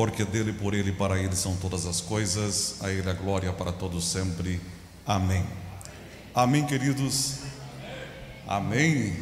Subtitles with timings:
[0.00, 3.52] porque dele, por ele e para ele são todas as coisas, a ele a glória
[3.52, 4.58] para todos sempre.
[5.06, 5.44] Amém.
[6.34, 7.40] Amém, queridos.
[8.48, 9.14] Amém.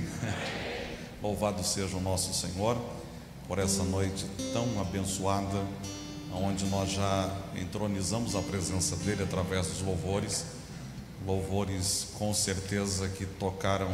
[1.20, 2.78] Louvado seja o nosso Senhor
[3.48, 5.66] por essa noite tão abençoada,
[6.32, 10.45] onde nós já entronizamos a presença dele através dos louvores.
[11.26, 13.90] Louvores com certeza que tocaram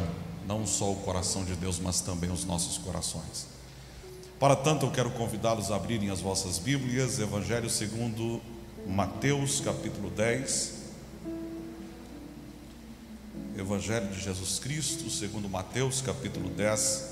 [0.47, 3.54] não só o coração de Deus, mas também os nossos corações.
[4.39, 8.41] Para tanto, eu quero convidá-los a abrirem as vossas Bíblias, Evangelho segundo
[8.85, 10.73] Mateus, capítulo 10.
[13.57, 17.11] Evangelho de Jesus Cristo, segundo Mateus, capítulo 10,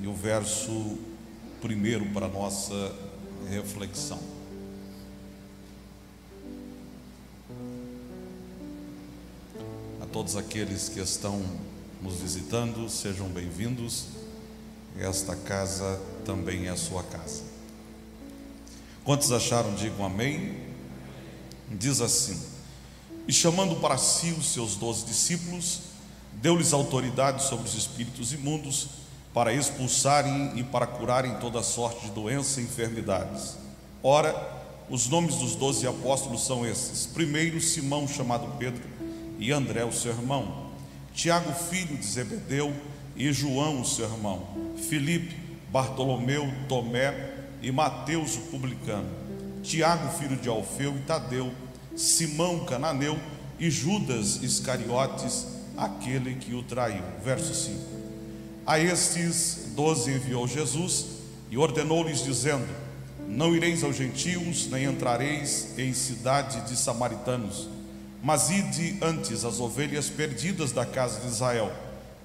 [0.00, 0.96] e o verso
[1.60, 2.94] primeiro para nossa
[3.50, 4.20] reflexão.
[10.00, 11.42] A todos aqueles que estão
[12.00, 14.25] nos visitando, sejam bem-vindos
[14.98, 17.42] esta casa também é a sua casa.
[19.04, 20.56] Quantos acharam, digam amém.
[21.70, 22.40] Diz assim:
[23.28, 25.80] E chamando para si os seus doze discípulos,
[26.32, 28.88] deu-lhes autoridade sobre os espíritos imundos
[29.32, 33.56] para expulsarem e para curarem toda sorte de doença e enfermidades.
[34.02, 34.34] Ora,
[34.88, 38.82] os nomes dos doze apóstolos são esses: primeiro, Simão, chamado Pedro,
[39.38, 40.70] e André, o seu irmão,
[41.14, 42.74] Tiago, filho de Zebedeu,
[43.16, 45.34] e João, seu irmão, Filipe,
[45.72, 49.08] Bartolomeu, Tomé e Mateus, o publicano,
[49.62, 51.50] Tiago, filho de Alfeu e Tadeu,
[51.96, 53.18] Simão, cananeu
[53.58, 57.02] e Judas Iscariotes, aquele que o traiu.
[57.24, 57.78] Verso 5.
[58.66, 61.06] A estes doze enviou Jesus
[61.50, 62.66] e ordenou-lhes, dizendo:
[63.26, 67.68] Não ireis aos gentios, nem entrareis em cidade de samaritanos,
[68.22, 71.72] mas ide antes as ovelhas perdidas da casa de Israel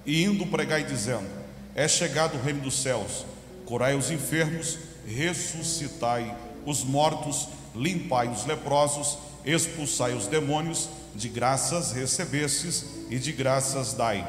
[0.06, 1.28] e indo pregai dizendo:
[1.76, 3.26] É chegado o reino dos céus,
[3.66, 6.36] curai os enfermos, ressuscitai
[6.66, 14.26] os mortos, limpai os leprosos, expulsai os demônios, de graças recebestes e de graças dai.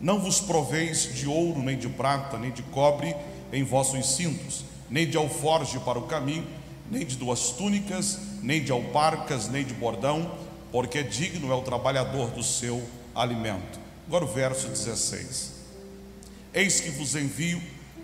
[0.00, 3.14] Não vos proveis de ouro, nem de prata, nem de cobre
[3.52, 6.46] em vossos cintos, nem de alforge para o caminho,
[6.90, 10.32] nem de duas túnicas, nem de alparcas, nem de bordão,
[10.72, 12.82] porque digno é o trabalhador do seu
[13.14, 13.89] alimento.
[14.10, 15.52] Agora o verso 16:
[16.52, 17.62] Eis que vos envio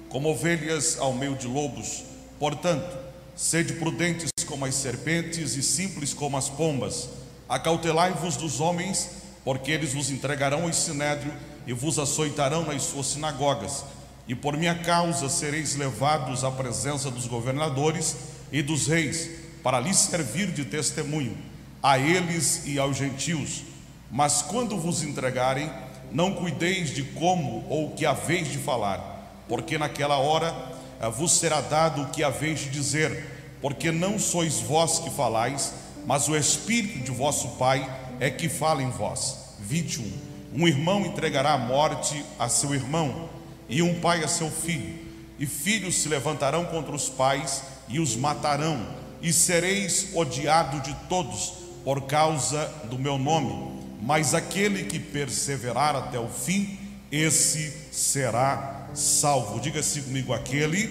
[0.09, 2.05] como ovelhas ao meio de lobos,
[2.39, 2.97] portanto,
[3.34, 7.09] sede prudentes como as serpentes e simples como as pombas.
[7.49, 9.11] Acautelai-vos dos homens,
[9.44, 11.34] porque eles vos entregarão ao sinédrio
[11.67, 13.84] e vos açoitarão nas suas sinagogas.
[14.28, 18.15] E por minha causa sereis levados à presença dos governadores
[18.53, 19.28] e dos reis,
[19.61, 21.37] para lhes servir de testemunho,
[21.83, 23.65] a eles e aos gentios.
[24.09, 25.69] Mas quando vos entregarem,
[26.12, 30.55] não cuideis de como ou o que haveis de falar, porque naquela hora
[31.00, 35.75] eh, vos será dado o que haveis de dizer, porque não sois vós que falais,
[36.06, 37.89] mas o Espírito de vosso Pai
[38.21, 39.56] é que fala em vós.
[39.61, 40.11] 21.
[40.55, 43.28] Um irmão entregará a morte a seu irmão,
[43.69, 44.94] e um pai a seu filho,
[45.38, 48.87] e filhos se levantarão contra os pais e os matarão,
[49.21, 51.53] e sereis odiado de todos
[51.84, 56.78] por causa do meu nome mas aquele que perseverar até o fim,
[57.10, 59.60] esse será salvo.
[59.60, 60.88] Diga-se comigo: aquele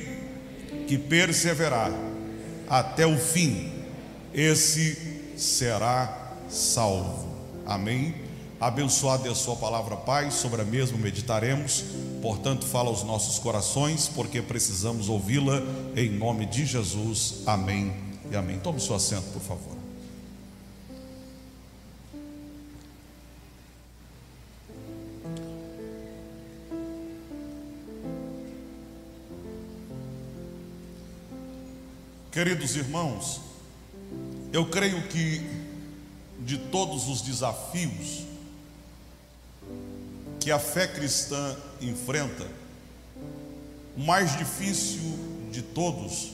[0.88, 1.92] que perseverar
[2.68, 3.72] até o fim,
[4.34, 4.98] esse
[5.38, 7.26] será salvo.
[7.66, 8.26] Amém.
[8.60, 11.84] Abençoada é a Sua palavra, Pai, sobre a mesma meditaremos.
[12.22, 15.62] Portanto, fala aos nossos corações, porque precisamos ouvi-la
[15.96, 17.44] em nome de Jesus.
[17.46, 17.94] Amém
[18.32, 18.58] e amém.
[18.60, 19.85] Tome seu assento, por favor.
[32.36, 33.40] Queridos irmãos,
[34.52, 35.42] eu creio que
[36.42, 38.26] de todos os desafios
[40.42, 42.46] que a fé cristã enfrenta,
[43.96, 45.18] o mais difícil
[45.50, 46.34] de todos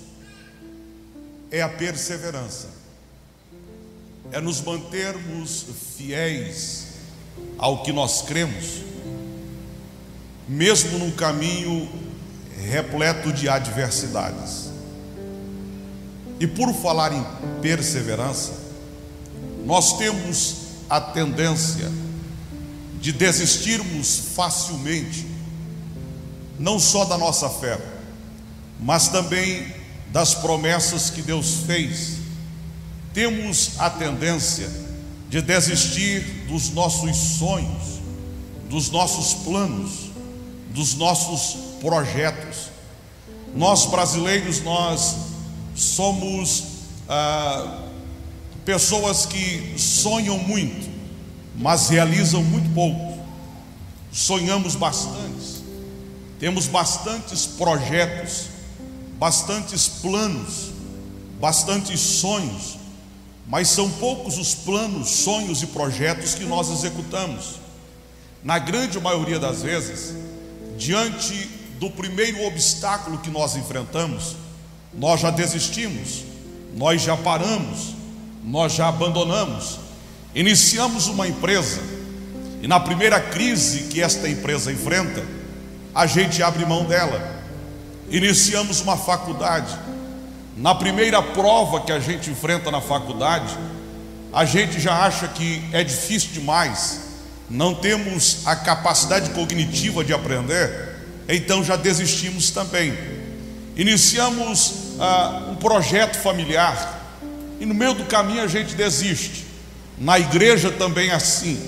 [1.51, 2.69] é a perseverança,
[4.31, 5.67] é nos mantermos
[5.97, 6.87] fiéis
[7.59, 8.81] ao que nós cremos,
[10.49, 11.87] mesmo num caminho
[12.57, 14.70] repleto de adversidades.
[16.41, 17.23] E por falar em
[17.61, 18.53] perseverança,
[19.63, 20.55] nós temos
[20.89, 21.87] a tendência
[22.99, 25.27] de desistirmos facilmente,
[26.57, 27.79] não só da nossa fé,
[28.79, 29.71] mas também
[30.11, 32.13] das promessas que Deus fez.
[33.13, 34.67] Temos a tendência
[35.29, 38.01] de desistir dos nossos sonhos,
[38.67, 40.09] dos nossos planos,
[40.73, 42.71] dos nossos projetos.
[43.55, 45.30] Nós brasileiros, nós
[45.75, 46.63] somos
[47.07, 47.83] ah,
[48.65, 50.89] pessoas que sonham muito,
[51.55, 53.19] mas realizam muito pouco.
[54.11, 55.63] Sonhamos bastante,
[56.39, 58.47] temos bastantes projetos,
[59.17, 60.71] bastantes planos,
[61.39, 62.77] bastantes sonhos,
[63.47, 67.55] mas são poucos os planos, sonhos e projetos que nós executamos.
[68.43, 70.15] Na grande maioria das vezes,
[70.77, 74.35] diante do primeiro obstáculo que nós enfrentamos,
[74.93, 76.23] nós já desistimos,
[76.75, 77.95] nós já paramos,
[78.43, 79.79] nós já abandonamos.
[80.33, 81.81] Iniciamos uma empresa
[82.61, 85.23] e na primeira crise que esta empresa enfrenta,
[85.93, 87.41] a gente abre mão dela.
[88.09, 89.75] Iniciamos uma faculdade.
[90.55, 93.57] Na primeira prova que a gente enfrenta na faculdade,
[94.31, 97.01] a gente já acha que é difícil demais,
[97.49, 100.97] não temos a capacidade cognitiva de aprender,
[101.27, 102.93] então já desistimos também.
[103.75, 106.99] Iniciamos ah, um projeto familiar
[107.59, 109.45] e no meio do caminho a gente desiste.
[109.97, 111.59] Na igreja também é assim.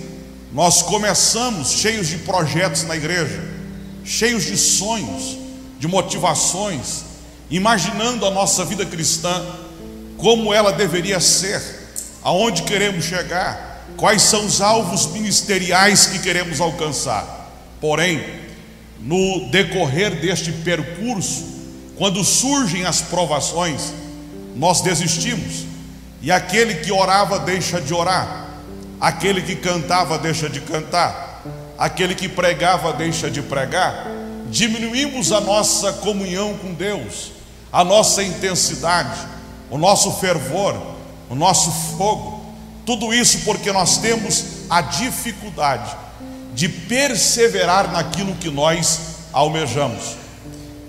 [0.52, 3.44] Nós começamos cheios de projetos na igreja,
[4.04, 5.38] cheios de sonhos,
[5.80, 7.04] de motivações,
[7.50, 9.44] imaginando a nossa vida cristã,
[10.18, 11.62] como ela deveria ser,
[12.24, 17.52] aonde queremos chegar, quais são os alvos ministeriais que queremos alcançar.
[17.80, 18.24] Porém,
[19.00, 21.53] no decorrer deste percurso,
[21.98, 23.94] quando surgem as provações,
[24.56, 25.66] nós desistimos,
[26.22, 28.48] e aquele que orava deixa de orar,
[29.00, 31.44] aquele que cantava deixa de cantar,
[31.78, 34.08] aquele que pregava deixa de pregar,
[34.50, 37.32] diminuímos a nossa comunhão com Deus,
[37.72, 39.20] a nossa intensidade,
[39.70, 40.76] o nosso fervor,
[41.30, 42.44] o nosso fogo,
[42.86, 45.96] tudo isso porque nós temos a dificuldade
[46.54, 49.00] de perseverar naquilo que nós
[49.32, 50.23] almejamos.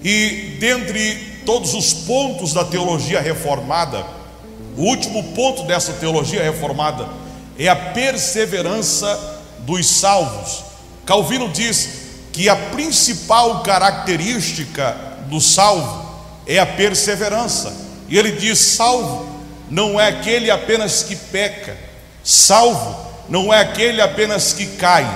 [0.04, 4.04] E dentre todos os pontos da teologia reformada,
[4.76, 7.08] o último ponto dessa teologia reformada
[7.58, 10.62] é a perseverança dos salvos.
[11.06, 11.88] Calvino diz
[12.32, 14.96] que a principal característica
[15.28, 16.04] do salvo
[16.46, 17.72] é a perseverança.
[18.08, 19.26] E ele diz: salvo
[19.70, 21.76] não é aquele apenas que peca,
[22.22, 25.06] salvo não é aquele apenas que cai.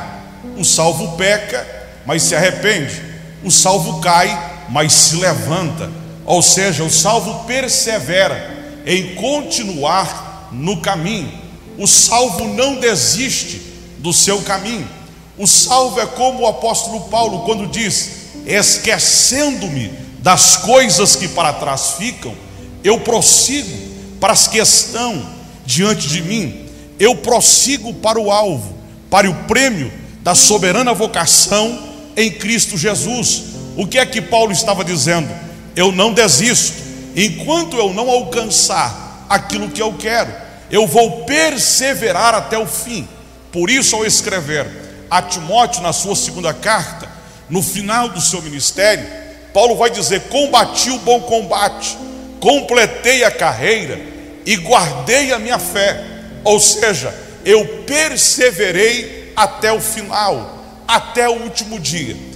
[0.56, 1.66] O salvo peca,
[2.06, 3.02] mas se arrepende.
[3.44, 5.90] O salvo cai, mas se levanta.
[6.24, 11.32] Ou seja, o salvo persevera em continuar no caminho.
[11.78, 13.62] O salvo não desiste
[13.98, 14.88] do seu caminho.
[15.36, 18.10] O salvo é como o apóstolo Paulo quando diz:
[18.46, 22.34] esquecendo-me das coisas que para trás ficam,
[22.82, 23.88] eu prossigo
[24.20, 25.24] para as que estão
[25.64, 26.66] diante de mim,
[26.98, 28.74] eu prossigo para o alvo,
[29.08, 29.92] para o prêmio
[30.22, 31.78] da soberana vocação
[32.16, 33.57] em Cristo Jesus.
[33.78, 35.32] O que é que Paulo estava dizendo?
[35.76, 36.82] Eu não desisto,
[37.14, 40.34] enquanto eu não alcançar aquilo que eu quero,
[40.68, 43.06] eu vou perseverar até o fim.
[43.52, 44.66] Por isso, ao escrever
[45.08, 47.08] a Timóteo na sua segunda carta,
[47.48, 49.06] no final do seu ministério,
[49.54, 51.96] Paulo vai dizer: Combati o bom combate,
[52.40, 54.00] completei a carreira
[54.44, 56.04] e guardei a minha fé.
[56.42, 57.14] Ou seja,
[57.44, 62.27] eu perseverei até o final, até o último dia.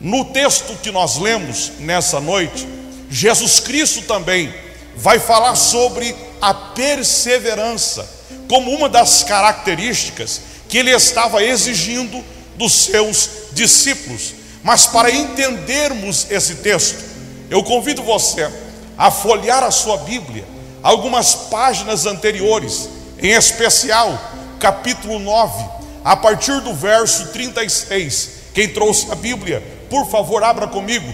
[0.00, 2.66] No texto que nós lemos nessa noite,
[3.10, 4.52] Jesus Cristo também
[4.96, 8.08] vai falar sobre a perseverança
[8.48, 12.22] como uma das características que ele estava exigindo
[12.56, 14.34] dos seus discípulos.
[14.62, 17.04] Mas para entendermos esse texto,
[17.50, 18.50] eu convido você
[18.98, 20.44] a folhear a sua Bíblia,
[20.82, 22.88] algumas páginas anteriores,
[23.18, 24.18] em especial
[24.58, 25.64] capítulo 9,
[26.04, 28.30] a partir do verso 36.
[28.54, 31.06] Quem trouxe a Bíblia, por favor, abra comigo.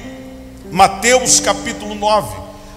[0.70, 2.36] Mateus capítulo 9,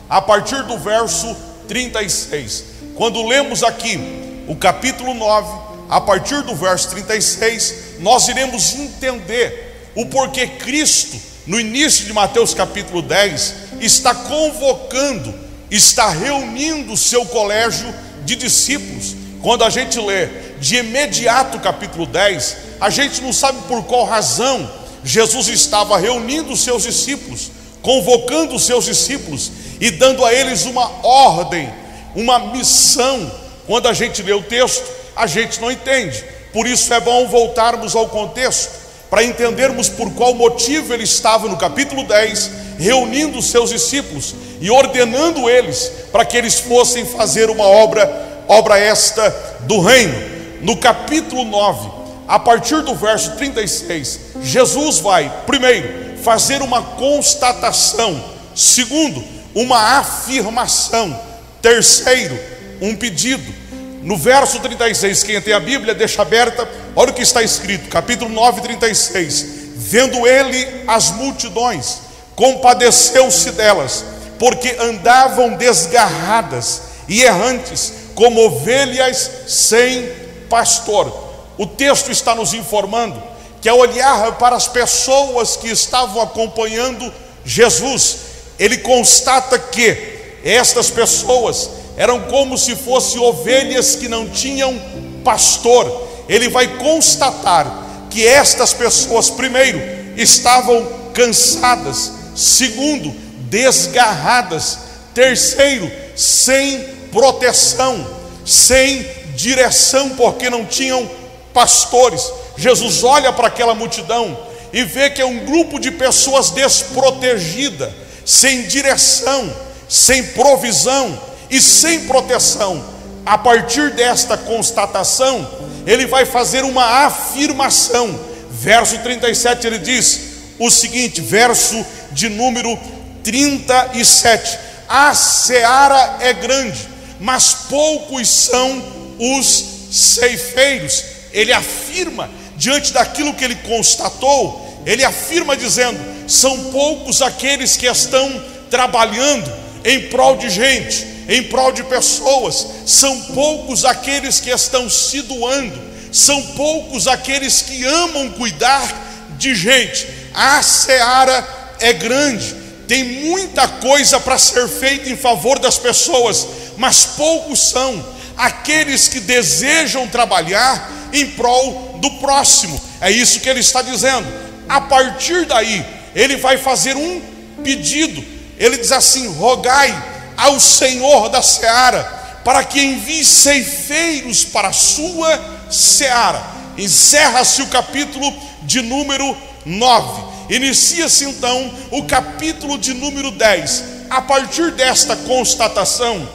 [0.10, 1.36] a partir do verso
[1.68, 2.66] 36.
[2.96, 4.00] Quando lemos aqui
[4.48, 11.60] o capítulo 9, a partir do verso 36, nós iremos entender o porquê Cristo, no
[11.60, 15.34] início de Mateus capítulo 10, está convocando,
[15.70, 17.94] está reunindo o seu colégio
[18.26, 19.16] de discípulos.
[19.42, 20.28] Quando a gente lê
[20.60, 24.70] de imediato o capítulo 10, a gente não sabe por qual razão
[25.06, 27.52] Jesus estava reunindo os seus discípulos,
[27.84, 31.72] convocando os seus discípulos e dando a eles uma ordem,
[32.16, 33.32] uma missão.
[33.68, 34.84] Quando a gente lê o texto,
[35.16, 36.26] a gente não entende.
[36.52, 38.72] Por isso é bom voltarmos ao contexto
[39.08, 44.72] para entendermos por qual motivo ele estava no capítulo 10, reunindo os seus discípulos e
[44.72, 49.30] ordenando eles para que eles fossem fazer uma obra, obra esta
[49.62, 50.16] do reino.
[50.62, 58.24] No capítulo 9, a partir do verso 36, Jesus vai, primeiro, fazer uma constatação,
[58.56, 61.18] segundo, uma afirmação.
[61.62, 62.38] Terceiro,
[62.82, 63.54] um pedido.
[64.02, 68.32] No verso 36, quem tem a Bíblia, deixa aberta, olha o que está escrito, capítulo
[68.32, 69.46] 9, 36.
[69.76, 72.00] Vendo ele as multidões,
[72.36, 74.04] compadeceu-se delas,
[74.40, 80.10] porque andavam desgarradas e errantes, como ovelhas sem
[80.50, 81.25] pastor.
[81.58, 83.22] O texto está nos informando
[83.62, 87.12] que ao olhar para as pessoas que estavam acompanhando
[87.44, 88.18] Jesus,
[88.60, 94.80] ele constata que estas pessoas eram como se fossem ovelhas que não tinham
[95.24, 96.08] pastor.
[96.30, 99.80] Ele vai constatar que estas pessoas, primeiro,
[100.16, 103.10] estavam cansadas, segundo,
[103.50, 104.80] desgarradas,
[105.14, 106.82] terceiro, sem
[107.12, 108.06] proteção,
[108.46, 111.10] sem direção, porque não tinham
[111.56, 112.30] pastores.
[112.58, 114.38] Jesus olha para aquela multidão
[114.74, 117.92] e vê que é um grupo de pessoas desprotegida,
[118.26, 119.50] sem direção,
[119.88, 121.18] sem provisão
[121.50, 122.84] e sem proteção.
[123.26, 125.50] A partir desta constatação,
[125.88, 128.20] ele vai fazer uma afirmação.
[128.52, 130.20] Verso 37 ele diz
[130.60, 132.78] o seguinte, verso de número
[133.24, 134.60] 37:
[134.90, 136.88] A seara é grande,
[137.20, 138.84] mas poucos são
[139.18, 147.76] os ceifeiros ele afirma, diante daquilo que ele constatou, ele afirma dizendo: são poucos aqueles
[147.76, 149.52] que estão trabalhando
[149.84, 155.78] em prol de gente, em prol de pessoas, são poucos aqueles que estão se doando,
[156.12, 159.04] são poucos aqueles que amam cuidar
[159.38, 160.08] de gente.
[160.34, 161.46] A seara
[161.82, 162.56] é grande,
[162.88, 169.20] tem muita coisa para ser feita em favor das pessoas, mas poucos são aqueles que
[169.20, 172.80] desejam trabalhar em prol do próximo.
[173.02, 174.28] É isso que ele está dizendo.
[174.68, 177.22] A partir daí, ele vai fazer um
[177.64, 178.24] pedido.
[178.58, 179.94] Ele diz assim: rogai
[180.38, 182.04] ao Senhor da seara,
[182.44, 186.56] para que envie ceifeiros para a sua seara.
[186.78, 190.24] Encerra-se o capítulo de número 9.
[190.50, 193.84] Inicia-se então o capítulo de número 10.
[194.10, 196.30] A partir desta constatação,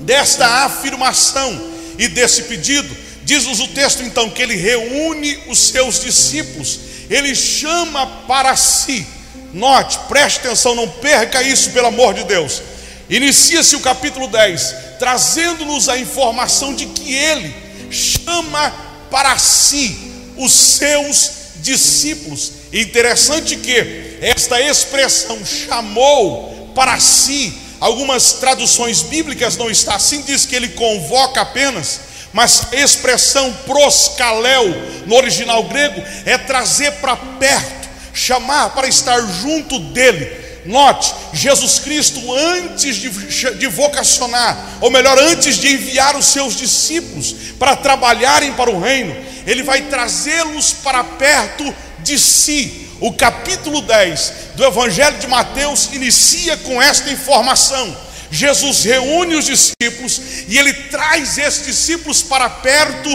[0.00, 1.60] desta afirmação
[1.98, 2.96] e desse pedido,
[3.30, 9.06] Diz-nos o texto então que ele reúne os seus discípulos, ele chama para si.
[9.54, 12.60] Note, preste atenção, não perca isso, pelo amor de Deus.
[13.08, 17.54] Inicia-se o capítulo 10, trazendo-nos a informação de que ele
[17.88, 18.74] chama
[19.12, 19.96] para si
[20.36, 21.30] os seus
[21.62, 22.50] discípulos.
[22.72, 30.56] Interessante que esta expressão chamou para si, algumas traduções bíblicas não está assim, diz que
[30.56, 34.68] ele convoca apenas mas a expressão proscaléu
[35.06, 40.38] no original grego é trazer para perto, chamar para estar junto dele.
[40.66, 43.08] Note, Jesus Cristo, antes de,
[43.54, 49.16] de vocacionar, ou melhor, antes de enviar os seus discípulos para trabalharem para o reino,
[49.46, 52.88] ele vai trazê-los para perto de si.
[53.00, 57.96] O capítulo 10 do Evangelho de Mateus inicia com esta informação
[58.30, 63.08] Jesus reúne os discípulos e ele traz esses discípulos para perto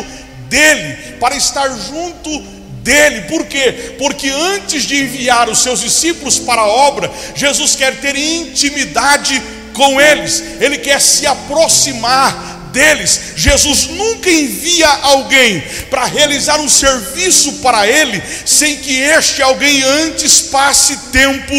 [0.50, 2.42] dele, para estar junto
[2.84, 3.22] dele.
[3.22, 3.96] Por quê?
[3.98, 9.42] Porque antes de enviar os seus discípulos para a obra, Jesus quer ter intimidade
[9.74, 13.34] com eles, ele quer se aproximar deles.
[13.38, 20.42] Jesus nunca envia alguém para realizar um serviço para ele sem que este alguém antes
[20.42, 21.54] passe tempo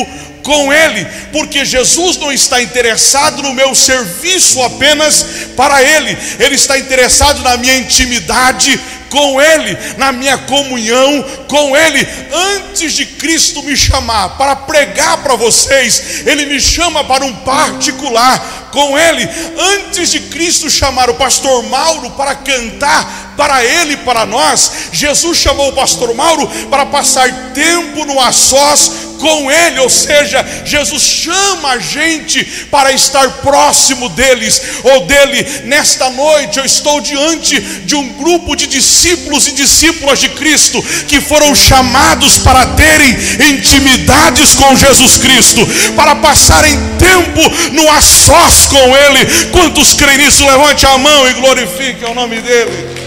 [0.47, 5.26] com Ele, porque Jesus não está interessado no meu serviço apenas
[5.57, 12.07] para Ele, Ele está interessado na minha intimidade com Ele, na minha comunhão com Ele.
[12.33, 18.69] Antes de Cristo me chamar para pregar para vocês, Ele me chama para um particular
[18.71, 19.29] com Ele.
[19.75, 25.71] Antes de Cristo chamar o pastor Mauro para cantar para Ele, para nós, Jesus chamou
[25.71, 31.70] o pastor Mauro para passar tempo no a sós com Ele, ou seja, Jesus chama
[31.70, 35.44] a gente para estar próximo deles ou dele.
[35.64, 41.20] Nesta noite eu estou diante de um grupo de discípulos e discípulas de Cristo que
[41.20, 43.16] foram chamados para terem
[43.50, 47.40] intimidades com Jesus Cristo, para passarem tempo
[47.73, 49.26] no a sós com Ele.
[49.50, 50.46] Quantos creem nisso?
[50.46, 53.06] Levante a mão e glorifique o nome dEle.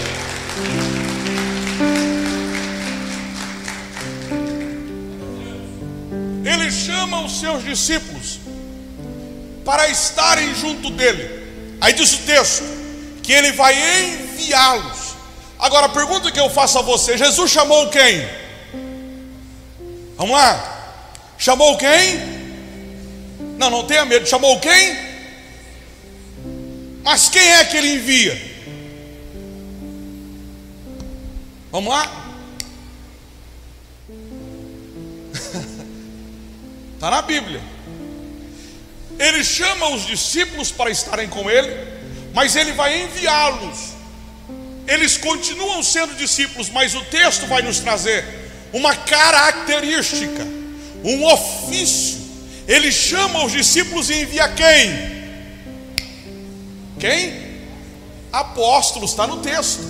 [6.44, 8.38] Ele chama os seus discípulos
[9.64, 11.76] para estarem junto dele.
[11.80, 12.64] Aí diz o texto
[13.22, 15.14] que ele vai enviá-los.
[15.58, 18.26] Agora a pergunta que eu faço a você: Jesus chamou quem?
[20.16, 20.78] Vamos lá.
[21.38, 22.40] Chamou quem?
[23.58, 24.26] Não, não tenha medo.
[24.26, 24.96] Chamou quem?
[27.02, 28.50] Mas quem é que ele envia?
[31.70, 32.19] Vamos lá?
[37.00, 37.62] Está na Bíblia.
[39.18, 41.74] Ele chama os discípulos para estarem com ele,
[42.34, 43.94] mas ele vai enviá-los.
[44.86, 48.22] Eles continuam sendo discípulos, mas o texto vai nos trazer
[48.70, 50.46] uma característica,
[51.02, 52.20] um ofício.
[52.68, 55.24] Ele chama os discípulos e envia quem?
[56.98, 57.62] Quem?
[58.30, 59.80] Apóstolos, está no texto.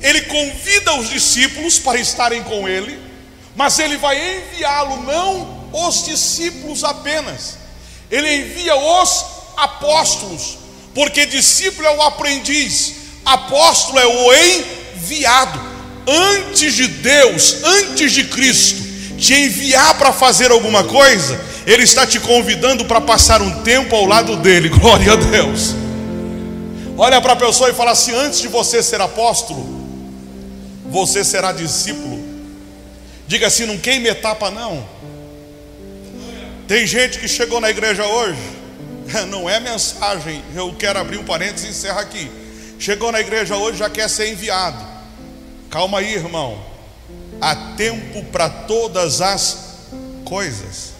[0.00, 2.96] Ele convida os discípulos para estarem com ele,
[3.56, 7.66] mas ele vai enviá-lo não os discípulos apenas
[8.10, 9.24] ele envia os
[9.56, 10.58] apóstolos,
[10.94, 15.76] porque discípulo é o aprendiz, apóstolo é o enviado.
[16.08, 18.86] Antes de Deus, antes de Cristo
[19.18, 24.04] te enviar para fazer alguma coisa, Ele está te convidando para passar um tempo ao
[24.04, 24.68] lado dele.
[24.70, 25.74] Glória a Deus.
[26.96, 29.66] Olha para a pessoa e fala assim: antes de você ser apóstolo,
[30.88, 32.24] você será discípulo.
[33.26, 34.86] Diga assim: não queime etapa, não.
[36.68, 38.40] Tem gente que chegou na igreja hoje,
[39.28, 42.30] não é mensagem, eu quero abrir um parênteses e encerrar aqui.
[42.78, 44.84] Chegou na igreja hoje, já quer ser enviado.
[45.70, 46.60] Calma aí, irmão.
[47.40, 49.58] Há tempo para todas as
[50.24, 50.92] coisas.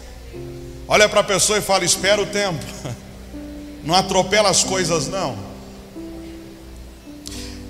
[0.87, 2.63] Olha para a pessoa e fala: espera o tempo.
[3.83, 5.37] Não atropela as coisas, não.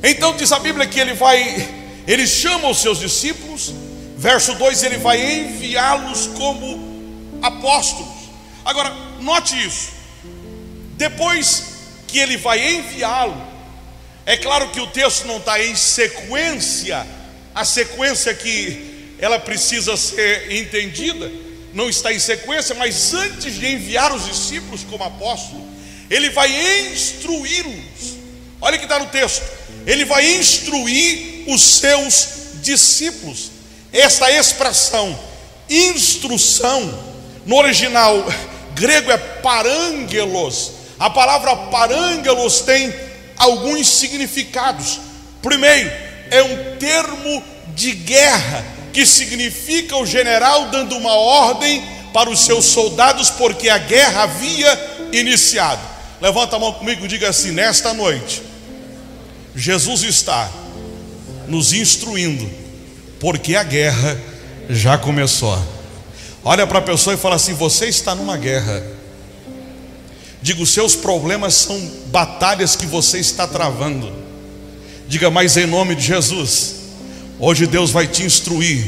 [0.01, 1.69] Então diz a Bíblia que ele vai,
[2.07, 3.71] ele chama os seus discípulos,
[4.17, 6.86] verso 2: ele vai enviá-los como
[7.41, 8.13] apóstolos.
[8.65, 8.89] Agora,
[9.21, 9.89] note isso.
[10.95, 11.63] Depois
[12.07, 13.41] que ele vai enviá-lo,
[14.25, 17.05] é claro que o texto não está em sequência,
[17.55, 21.31] a sequência que ela precisa ser entendida,
[21.73, 25.65] não está em sequência, mas antes de enviar os discípulos como apóstolo,
[26.09, 26.49] ele vai
[26.91, 28.17] instruí-los.
[28.59, 29.43] Olha que está no texto.
[29.85, 32.27] Ele vai instruir os seus
[32.61, 33.51] discípulos.
[33.91, 35.17] Esta expressão,
[35.69, 37.16] instrução,
[37.47, 38.23] no original
[38.75, 40.73] grego é parângelos.
[40.99, 42.93] A palavra parângelos tem
[43.37, 44.99] alguns significados.
[45.41, 45.89] Primeiro,
[46.29, 51.83] é um termo de guerra que significa o general dando uma ordem
[52.13, 55.81] para os seus soldados porque a guerra havia iniciado.
[56.19, 58.41] Levanta a mão comigo e diga assim: nesta noite,
[59.55, 60.49] Jesus está
[61.47, 62.49] nos instruindo,
[63.19, 64.19] porque a guerra
[64.69, 65.76] já começou.
[66.47, 68.81] Olha para a pessoa e fala assim: Você está numa guerra.
[70.41, 74.09] Diga, os seus problemas são batalhas que você está travando.
[75.09, 76.75] Diga, mas em nome de Jesus,
[77.37, 78.81] hoje Deus vai te instruir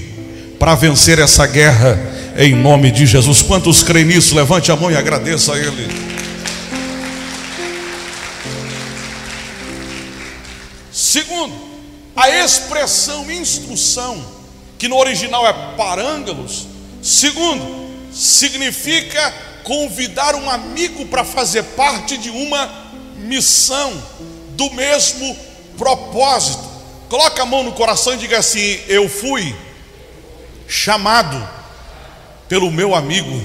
[0.57, 1.99] para vencer essa guerra,
[2.37, 3.41] em nome de Jesus.
[3.41, 4.37] Quantos creem nisso?
[4.37, 5.85] Levante a mão e agradeça a Ele.
[10.93, 11.53] Segundo,
[12.15, 14.23] a expressão instrução,
[14.77, 16.68] que no original é parângalos,
[17.01, 19.33] Segundo, significa
[19.63, 22.69] convidar um amigo para fazer parte de uma
[23.17, 23.91] missão
[24.55, 25.37] do mesmo
[25.77, 26.67] propósito.
[27.07, 29.55] Coloca a mão no coração e diga assim: Eu fui
[30.67, 31.47] chamado
[32.47, 33.41] pelo meu amigo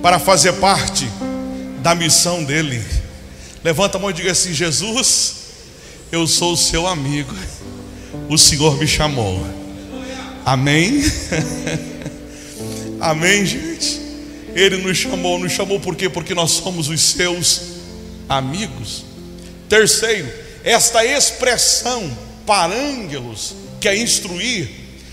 [0.00, 1.08] para fazer parte
[1.80, 2.84] da missão dele.
[3.62, 5.34] Levanta a mão e diga assim: Jesus,
[6.10, 7.34] eu sou o seu amigo.
[8.28, 9.46] O Senhor me chamou.
[10.44, 11.02] Amém.
[13.00, 14.00] Amém, gente?
[14.54, 16.08] Ele nos chamou, nos chamou por quê?
[16.08, 17.60] Porque nós somos os seus
[18.28, 19.04] amigos.
[19.68, 20.28] Terceiro,
[20.64, 22.10] esta expressão
[22.44, 24.68] parângelos, que é instruir,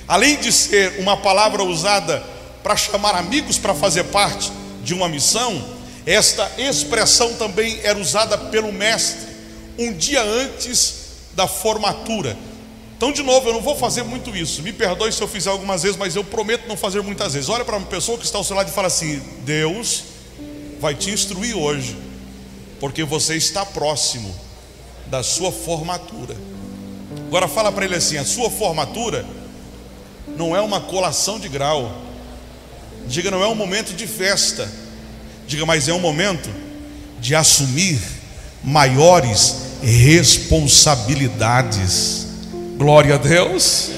[0.07, 2.23] além de ser uma palavra usada
[2.63, 4.51] para chamar amigos para fazer parte
[4.83, 5.63] de uma missão,
[6.05, 9.27] esta expressão também era usada pelo mestre
[9.77, 10.95] um dia antes
[11.33, 12.35] da formatura.
[12.97, 14.61] Então, de novo, eu não vou fazer muito isso.
[14.61, 17.49] Me perdoe se eu fizer algumas vezes, mas eu prometo não fazer muitas vezes.
[17.49, 20.03] Olha para uma pessoa que está ao seu lado e fala assim: Deus
[20.79, 21.97] vai te instruir hoje,
[22.79, 24.33] porque você está próximo
[25.07, 26.35] da sua formatura.
[27.27, 29.25] Agora fala para ele assim: a sua formatura
[30.37, 32.03] não é uma colação de grau.
[33.07, 34.71] Diga, não é um momento de festa.
[35.47, 36.49] Diga, mas é um momento
[37.19, 38.01] de assumir
[38.63, 42.24] maiores responsabilidades.
[42.77, 43.89] Glória a Deus.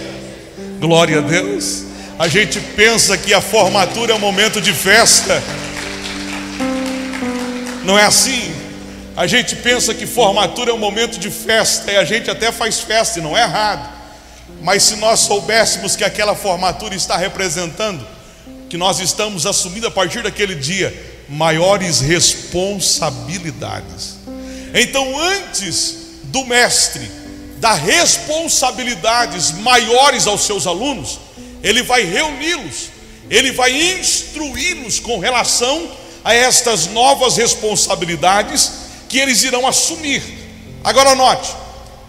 [0.80, 1.84] Glória a Deus.
[2.20, 5.42] A gente pensa que a formatura é um momento de festa.
[7.84, 8.54] Não é assim.
[9.16, 12.80] A gente pensa que formatura é um momento de festa e a gente até faz
[12.80, 13.98] festa e não é errado.
[14.62, 18.06] Mas se nós soubéssemos que aquela formatura está representando,
[18.70, 20.94] que nós estamos assumindo a partir daquele dia
[21.28, 24.18] maiores responsabilidades.
[24.72, 27.10] Então, antes do mestre
[27.58, 31.20] dar responsabilidades maiores aos seus alunos,
[31.64, 32.90] ele vai reuni-los,
[33.30, 35.92] ele vai instruí-los com relação
[36.24, 38.72] a estas novas responsabilidades
[39.10, 40.22] que eles irão assumir.
[40.84, 41.50] Agora note,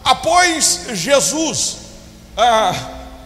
[0.05, 1.77] após Jesus
[2.37, 2.75] ah,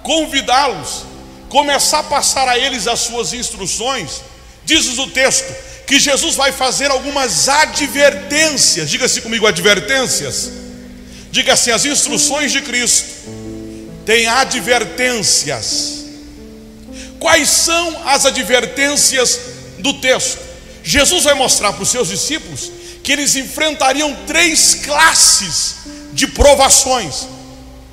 [0.03, 1.05] convidá-los,
[1.49, 4.23] começar a passar a eles as suas instruções,
[4.65, 5.53] diz o texto
[5.87, 8.89] que Jesus vai fazer algumas advertências.
[8.89, 10.62] Diga-se comigo, advertências.
[11.33, 13.07] Diga assim: as instruções de Cristo
[14.05, 16.05] têm advertências.
[17.19, 19.41] Quais são as advertências
[19.79, 20.39] do texto?
[20.85, 22.71] Jesus vai mostrar para os seus discípulos
[23.03, 25.77] que eles enfrentariam três classes
[26.13, 27.27] de provações.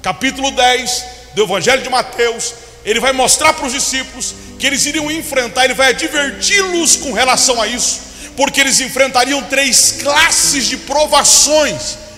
[0.02, 5.10] Capítulo 10 do Evangelho de Mateus, ele vai mostrar para os discípulos que eles iriam
[5.10, 8.02] enfrentar, ele vai adverti-los com relação a isso,
[8.36, 12.09] porque eles enfrentariam três classes de provações.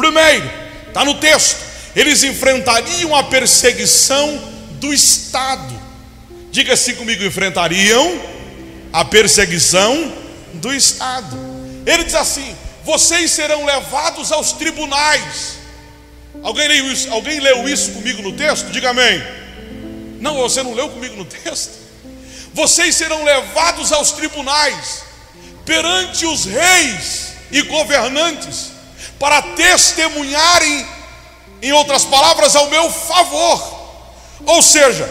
[0.00, 0.50] Primeiro,
[0.88, 1.58] está no texto,
[1.94, 4.42] eles enfrentariam a perseguição
[4.80, 5.78] do Estado.
[6.50, 8.18] Diga assim comigo: enfrentariam
[8.94, 10.10] a perseguição
[10.54, 11.36] do Estado.
[11.84, 15.58] Ele diz assim: vocês serão levados aos tribunais.
[16.42, 18.70] Alguém leu isso, alguém leu isso comigo no texto?
[18.70, 19.22] Diga amém.
[20.18, 21.78] Não, você não leu comigo no texto?
[22.54, 25.02] Vocês serão levados aos tribunais,
[25.66, 28.79] perante os reis e governantes,
[29.20, 30.86] para testemunharem,
[31.60, 33.80] em outras palavras, ao meu favor.
[34.46, 35.08] Ou seja,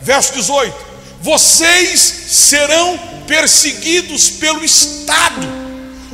[0.00, 0.74] verso 18:
[1.20, 5.46] vocês serão perseguidos pelo Estado,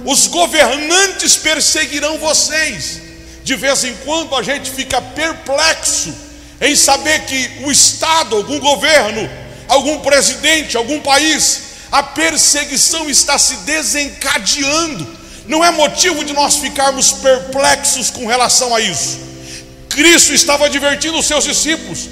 [0.05, 3.01] os governantes perseguirão vocês.
[3.45, 6.13] De vez em quando a gente fica perplexo
[6.61, 9.31] em saber que o Estado, algum governo,
[9.69, 11.61] algum presidente, algum país,
[11.93, 15.16] a perseguição está se desencadeando.
[15.49, 19.19] Não é motivo de nós ficarmos perplexos com relação a isso.
[19.89, 22.09] Cristo estava advertindo os seus discípulos: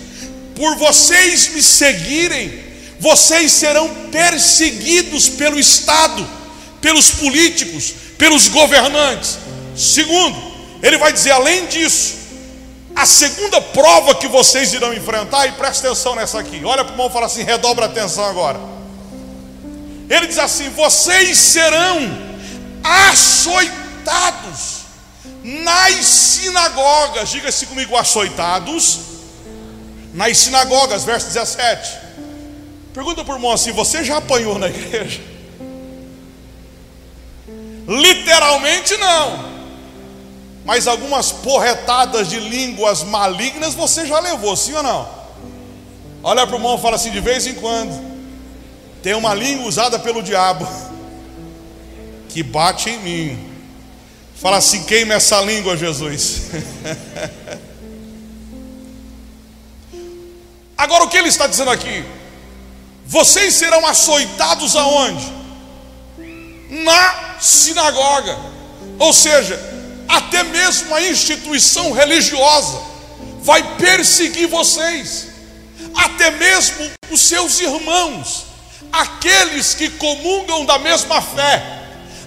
[0.55, 2.63] por vocês me seguirem,
[2.99, 6.27] vocês serão perseguidos pelo Estado,
[6.81, 9.39] pelos políticos, pelos governantes.
[9.77, 10.41] Segundo,
[10.83, 12.15] ele vai dizer, além disso,
[12.95, 16.95] a segunda prova que vocês irão enfrentar, e presta atenção nessa aqui, olha para o
[16.95, 18.61] irmão e fala assim: redobra atenção agora.
[20.09, 22.34] Ele diz assim: vocês serão
[22.85, 24.85] açoitados
[25.43, 29.01] nas sinagogas, diga-se comigo, açoitados
[30.13, 31.99] nas sinagogas, verso 17.
[32.93, 35.21] Pergunta para o irmão assim: você já apanhou na igreja?
[37.89, 39.55] Literalmente não
[40.65, 45.07] mas algumas porretadas de línguas malignas você já levou, sim ou não?
[46.23, 47.93] Olha para o irmão e fala assim: de vez em quando,
[49.03, 50.67] tem uma língua usada pelo diabo
[52.35, 53.39] que bate em mim.
[54.35, 56.49] Fala assim: queima essa língua, Jesus.
[60.77, 62.05] Agora o que ele está dizendo aqui?
[63.07, 65.33] Vocês serão açoitados aonde?
[66.71, 68.37] Na sinagoga.
[68.99, 69.57] Ou seja,
[70.09, 72.83] até mesmo a instituição religiosa
[73.43, 75.29] vai perseguir vocês,
[75.95, 78.47] até mesmo os seus irmãos,
[78.91, 81.84] aqueles que comungam da mesma fé,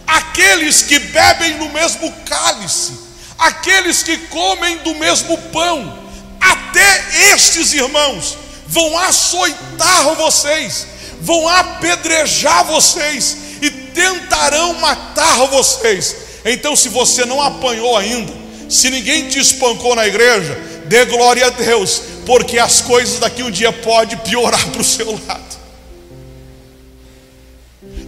[0.08, 2.94] aqueles que bebem no mesmo cálice,
[3.38, 6.08] aqueles que comem do mesmo pão,
[6.40, 10.88] até estes irmãos vão açoitar vocês,
[11.22, 18.32] vão apedrejar vocês e tentarão matar vocês então, se você não apanhou ainda,
[18.70, 23.52] se ninguém te espancou na igreja, dê glória a Deus, porque as coisas daqui um
[23.52, 25.58] dia pode piorar para o seu lado.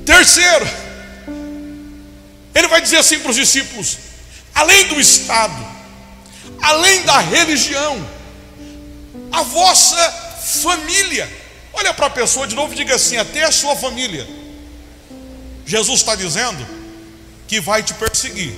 [0.05, 0.67] Terceiro,
[2.59, 3.97] ele vai dizer assim para os discípulos:
[4.53, 5.65] além do Estado,
[6.61, 8.05] além da religião,
[9.31, 10.11] a vossa
[10.61, 11.29] família.
[11.71, 14.27] Olha para a pessoa de novo e diga assim: até a sua família.
[15.65, 16.65] Jesus está dizendo
[17.47, 18.53] que vai te perseguir.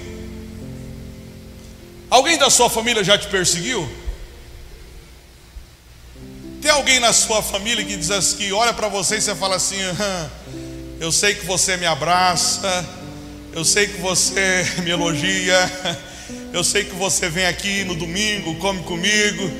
[2.09, 3.89] Alguém da sua família já te perseguiu?
[6.61, 9.55] Tem alguém na sua família que diz assim, que olha para você e você fala
[9.55, 9.77] assim:
[10.99, 12.85] eu sei que você me abraça,
[13.53, 15.71] eu sei que você me elogia,
[16.53, 19.51] eu sei que você vem aqui no domingo, come comigo,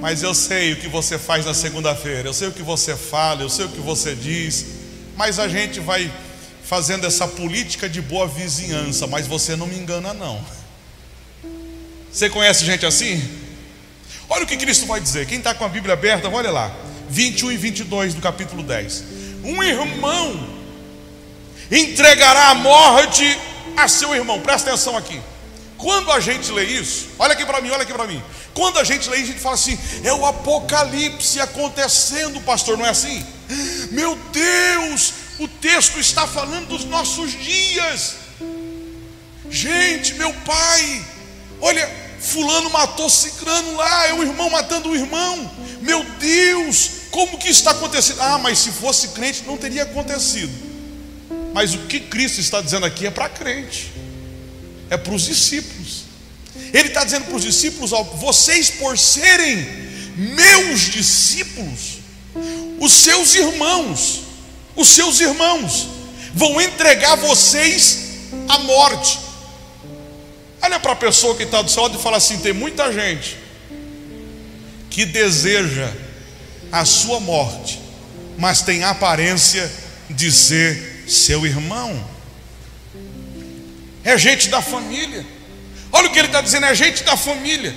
[0.00, 3.42] mas eu sei o que você faz na segunda-feira, eu sei o que você fala,
[3.42, 4.66] eu sei o que você diz,
[5.16, 6.10] mas a gente vai
[6.62, 10.44] fazendo essa política de boa vizinhança, mas você não me engana, não.
[12.12, 13.22] Você conhece gente assim?
[14.28, 15.26] Olha o que Cristo vai dizer.
[15.26, 16.74] Quem está com a Bíblia aberta, olha lá.
[17.08, 19.04] 21 e 22 do capítulo 10.
[19.44, 20.57] Um irmão
[21.70, 23.38] entregará a morte
[23.76, 24.40] a seu irmão.
[24.40, 25.20] Presta atenção aqui.
[25.76, 28.22] Quando a gente lê isso, olha aqui para mim, olha aqui para mim.
[28.52, 32.90] Quando a gente lê, a gente fala assim: é o apocalipse acontecendo, pastor, não é
[32.90, 33.24] assim?
[33.92, 38.16] Meu Deus, o texto está falando dos nossos dias.
[39.48, 41.06] Gente, meu pai,
[41.60, 41.88] olha,
[42.20, 45.50] Fulano matou Cicrano lá, é o irmão matando o irmão.
[45.80, 48.20] Meu Deus, como que está acontecendo?
[48.20, 50.67] Ah, mas se fosse crente não teria acontecido.
[51.52, 53.92] Mas o que Cristo está dizendo aqui é para crente,
[54.90, 56.04] é para os discípulos.
[56.72, 59.66] Ele está dizendo para os discípulos: ó, vocês por serem
[60.16, 61.98] meus discípulos,
[62.80, 64.22] os seus irmãos,
[64.76, 65.88] os seus irmãos
[66.34, 67.98] vão entregar vocês
[68.48, 69.18] à morte.
[70.60, 73.36] Olha para a pessoa que está do seu lado e fala assim: tem muita gente
[74.90, 75.92] que deseja
[76.70, 77.80] a sua morte,
[78.36, 79.70] mas tem aparência
[80.10, 82.04] de ser seu irmão.
[84.04, 85.26] É gente da família.
[85.90, 87.74] Olha o que ele está dizendo: é gente da família.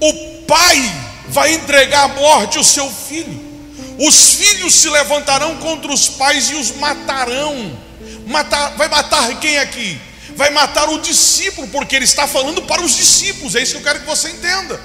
[0.00, 0.80] O pai
[1.28, 3.52] vai entregar à morte o seu filho.
[3.98, 7.78] Os filhos se levantarão contra os pais e os matarão.
[8.26, 10.00] Matar, vai matar quem aqui?
[10.36, 13.82] vai matar o discípulo, porque ele está falando para os discípulos, é isso que eu
[13.82, 14.80] quero que você entenda.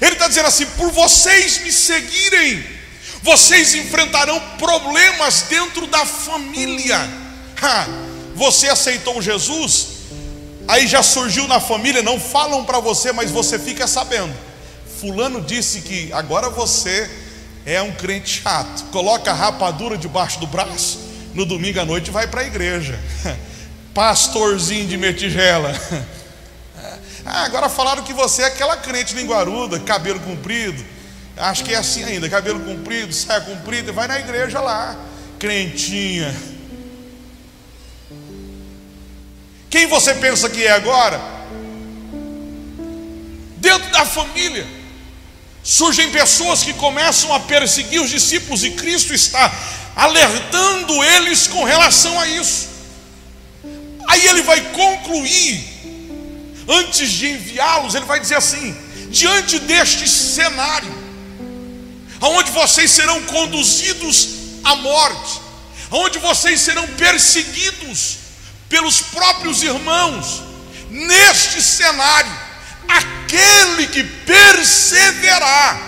[0.00, 2.64] Ele está dizendo assim: por vocês me seguirem,
[3.24, 6.98] vocês enfrentarão problemas dentro da família.
[7.60, 7.86] Ha,
[8.36, 9.86] você aceitou Jesus,
[10.68, 14.34] aí já surgiu na família, não falam para você, mas você fica sabendo.
[15.00, 17.10] Fulano disse que agora você
[17.64, 21.00] é um crente chato, coloca a rapadura debaixo do braço,
[21.32, 23.00] no domingo à noite vai para a igreja.
[23.94, 25.72] pastorzinho de metigela.
[27.26, 30.84] Ah, agora falaram que você é aquela crente linguaruda, cabelo comprido.
[31.36, 34.96] Acho que é assim ainda, cabelo comprido, saia comprida, vai na igreja lá,
[35.38, 36.34] crentinha.
[39.68, 41.20] Quem você pensa que é agora?
[43.56, 44.64] Dentro da família,
[45.64, 49.52] surgem pessoas que começam a perseguir os discípulos, e Cristo está
[49.96, 52.68] alertando eles com relação a isso.
[54.06, 55.64] Aí ele vai concluir,
[56.68, 58.76] antes de enviá-los, ele vai dizer assim:
[59.10, 60.93] diante deste cenário,
[62.24, 64.28] aonde vocês serão conduzidos
[64.64, 65.42] à morte,
[65.90, 68.16] aonde vocês serão perseguidos
[68.66, 70.42] pelos próprios irmãos,
[70.88, 72.32] neste cenário,
[72.88, 75.78] aquele que perseverar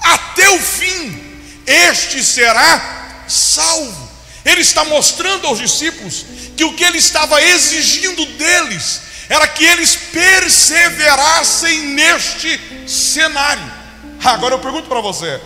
[0.00, 1.22] até o fim,
[1.66, 4.10] este será salvo.
[4.46, 6.24] Ele está mostrando aos discípulos
[6.56, 13.81] que o que ele estava exigindo deles era que eles perseverassem neste cenário.
[14.24, 15.40] Agora eu pergunto para você: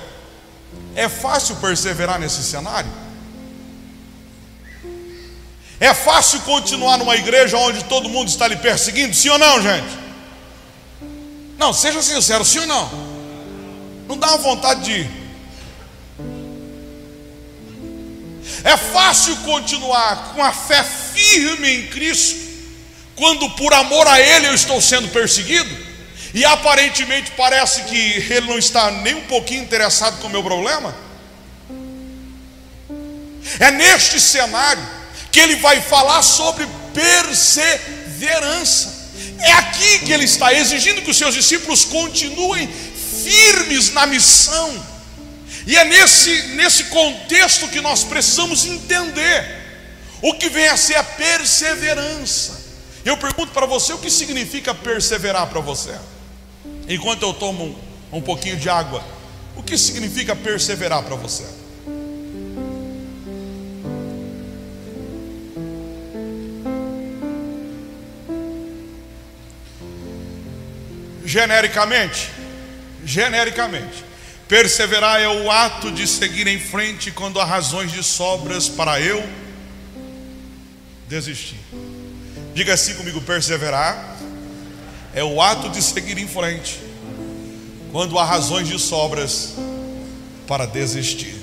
[0.95, 2.91] é fácil perseverar nesse cenário?
[5.79, 9.15] É fácil continuar numa igreja onde todo mundo está lhe perseguindo?
[9.15, 10.07] Sim ou não, gente?
[11.59, 12.91] Não, seja sincero, sim ou não?
[14.09, 15.11] Não dá uma vontade de ir.
[18.65, 22.41] É fácil continuar com a fé firme em Cristo,
[23.15, 25.71] quando por amor a Ele eu estou sendo perseguido,
[26.37, 30.95] e aparentemente parece que Ele não está nem um pouquinho interessado com o meu problema.
[33.59, 34.87] É neste cenário
[35.33, 38.95] que Ele vai falar sobre perseverança.
[39.39, 44.85] É aqui que Ele está exigindo que os seus discípulos continuem firmes na missão
[45.67, 49.57] e é nesse, nesse contexto que nós precisamos entender
[50.21, 52.61] o que vem a ser a perseverança.
[53.07, 55.97] Eu pergunto para você o que significa perseverar para você.
[56.89, 57.65] Enquanto eu tomo
[58.13, 59.05] um, um pouquinho de água,
[59.57, 61.45] o que significa perseverar para você?
[71.25, 72.31] Genericamente,
[73.05, 74.07] genericamente,
[74.49, 79.29] Perseverar é o ato de seguir em frente quando há razões de sobras para eu
[81.09, 81.59] desistir.
[82.55, 84.16] Diga assim comigo: perseverar
[85.17, 86.79] é o ato de seguir em frente
[87.91, 89.55] quando há razões de sobras
[90.47, 91.35] para desistir.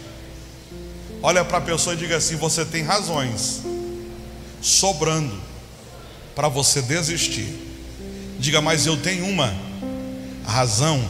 [1.24, 3.62] Olha para a pessoa e diga assim: você tem razões
[4.62, 5.42] sobrando
[6.36, 7.48] para você desistir.
[8.38, 9.52] Diga, mas eu tenho uma
[10.46, 11.04] razão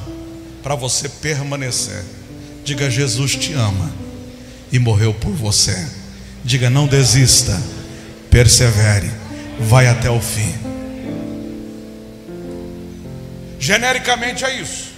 [0.63, 2.01] para você permanecer.
[2.63, 3.91] Diga: Jesus te ama
[4.71, 5.85] e morreu por você.
[6.45, 7.61] Diga: não desista,
[8.29, 9.11] persevere,
[9.59, 10.72] vai até o fim.
[13.63, 14.91] Genericamente é isso.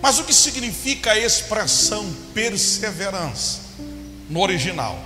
[0.00, 3.58] Mas o que significa a expressão perseverança
[4.30, 4.96] no original?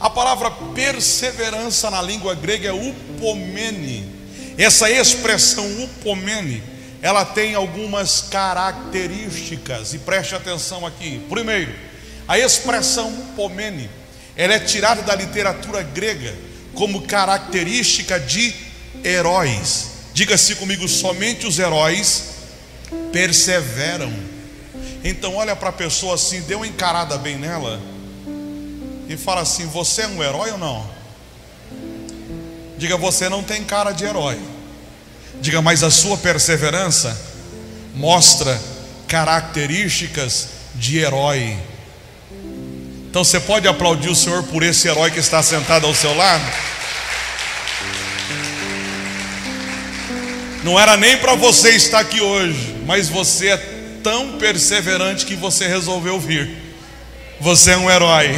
[0.00, 4.08] A palavra perseverança na língua grega é upomene.
[4.56, 6.62] Essa expressão upomene,
[7.02, 11.20] ela tem algumas características, e preste atenção aqui.
[11.28, 11.74] Primeiro,
[12.26, 13.90] a expressão upomene,
[14.34, 16.34] ela é tirada da literatura grega
[16.72, 18.54] como característica de
[19.04, 19.91] heróis.
[20.12, 22.24] Diga-se comigo, somente os heróis
[23.12, 24.12] perseveram.
[25.04, 27.80] Então olha para a pessoa assim, dê uma encarada bem nela
[29.08, 30.90] e fala assim: Você é um herói ou não?
[32.76, 34.38] Diga, você não tem cara de herói.
[35.40, 37.16] Diga, mas a sua perseverança
[37.94, 38.60] mostra
[39.08, 41.56] características de herói.
[43.08, 46.44] Então você pode aplaudir o Senhor por esse herói que está sentado ao seu lado?
[50.62, 53.56] Não era nem para você estar aqui hoje, mas você é
[54.02, 56.50] tão perseverante que você resolveu vir.
[57.40, 58.30] Você é um herói.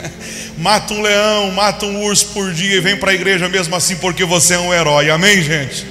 [0.58, 3.96] mata um leão, mata um urso por dia e vem para a igreja mesmo assim
[3.96, 5.10] porque você é um herói.
[5.10, 5.86] Amém, gente?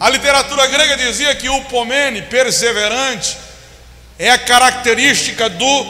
[0.00, 3.36] A literatura grega dizia que o pomene, perseverante,
[4.18, 5.86] é a característica do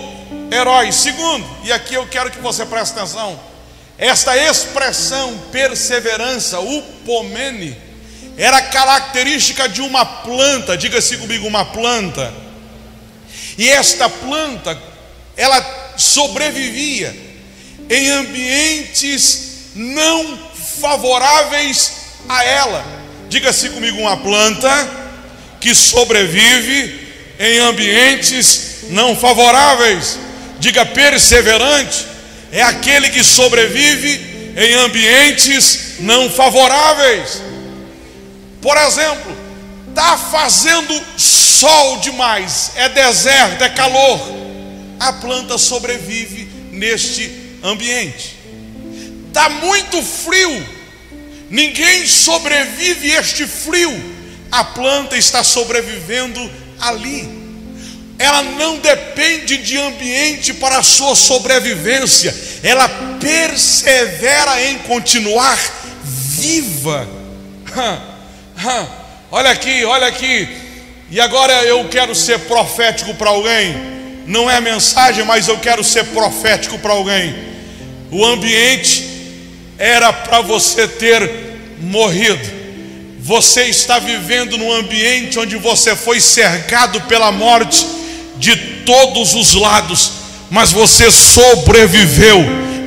[0.53, 0.91] herói.
[0.91, 3.39] Segundo, e aqui eu quero que você preste atenção,
[3.97, 7.84] esta expressão perseverança, o pomene,
[8.37, 12.33] era característica de uma planta, diga-se comigo, uma planta.
[13.57, 14.77] E esta planta,
[15.37, 17.15] ela sobrevivia
[17.89, 20.39] em ambientes não
[20.81, 21.93] favoráveis
[22.29, 22.85] a ela.
[23.29, 24.69] Diga-se comigo, uma planta
[25.61, 30.19] que sobrevive em ambientes não favoráveis.
[30.59, 32.05] Diga perseverante,
[32.51, 37.43] é aquele que sobrevive em ambientes não favoráveis.
[38.65, 39.37] Por exemplo,
[39.91, 44.19] está fazendo sol demais, é deserto, é calor.
[44.99, 48.35] A planta sobrevive neste ambiente.
[49.29, 50.67] Está muito frio,
[51.51, 53.93] ninguém sobrevive este frio.
[54.51, 56.51] A planta está sobrevivendo
[56.81, 57.29] ali.
[58.19, 62.89] Ela não depende de ambiente para a sua sobrevivência, ela
[63.21, 65.59] persevera em continuar
[66.03, 67.07] viva.
[69.31, 70.49] Olha aqui, olha aqui.
[71.11, 73.75] E agora eu quero ser profético para alguém.
[74.27, 77.35] Não é mensagem, mas eu quero ser profético para alguém.
[78.11, 79.05] O ambiente
[79.79, 81.31] era para você ter
[81.81, 82.65] morrido.
[83.21, 87.87] Você está vivendo num ambiente onde você foi cercado pela morte
[88.37, 90.13] de todos os lados,
[90.51, 92.45] mas você sobreviveu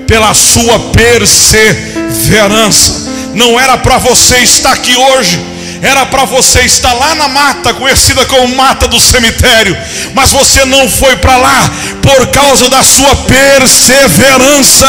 [0.08, 3.08] pela sua perseverança.
[3.34, 8.26] Não era para você estar aqui hoje era para você estar lá na mata, conhecida
[8.26, 9.78] como mata do cemitério,
[10.14, 14.86] mas você não foi para lá por causa da sua perseverança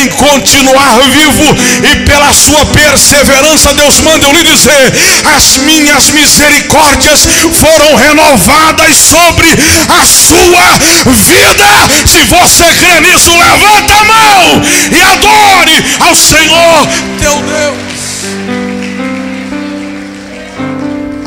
[0.00, 4.92] em continuar vivo, e pela sua perseverança, Deus manda eu lhe dizer:
[5.36, 7.26] as minhas misericórdias
[7.58, 9.48] foram renovadas sobre
[9.88, 12.06] a sua vida.
[12.06, 16.86] Se você crê nisso, levanta a mão e adore ao Senhor
[17.18, 17.87] teu Deus.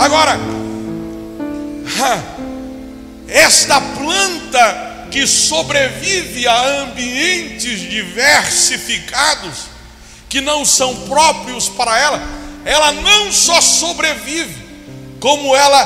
[0.01, 0.35] Agora,
[3.27, 9.65] esta planta que sobrevive a ambientes diversificados,
[10.27, 12.19] que não são próprios para ela,
[12.65, 14.55] ela não só sobrevive,
[15.19, 15.85] como ela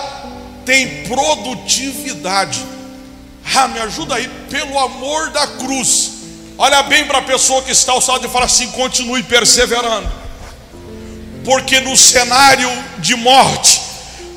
[0.65, 2.63] tem produtividade.
[3.53, 6.11] Ah, me ajuda aí, pelo amor da cruz.
[6.57, 10.09] Olha bem para a pessoa que está ao lado e fala assim: continue perseverando,
[11.43, 13.84] porque no cenário de morte,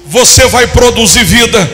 [0.09, 1.71] você vai produzir vida.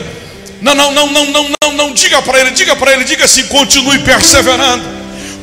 [0.61, 3.43] Não, não, não, não, não, não, não diga para ele, diga para ele, diga assim,
[3.47, 4.83] continue perseverando,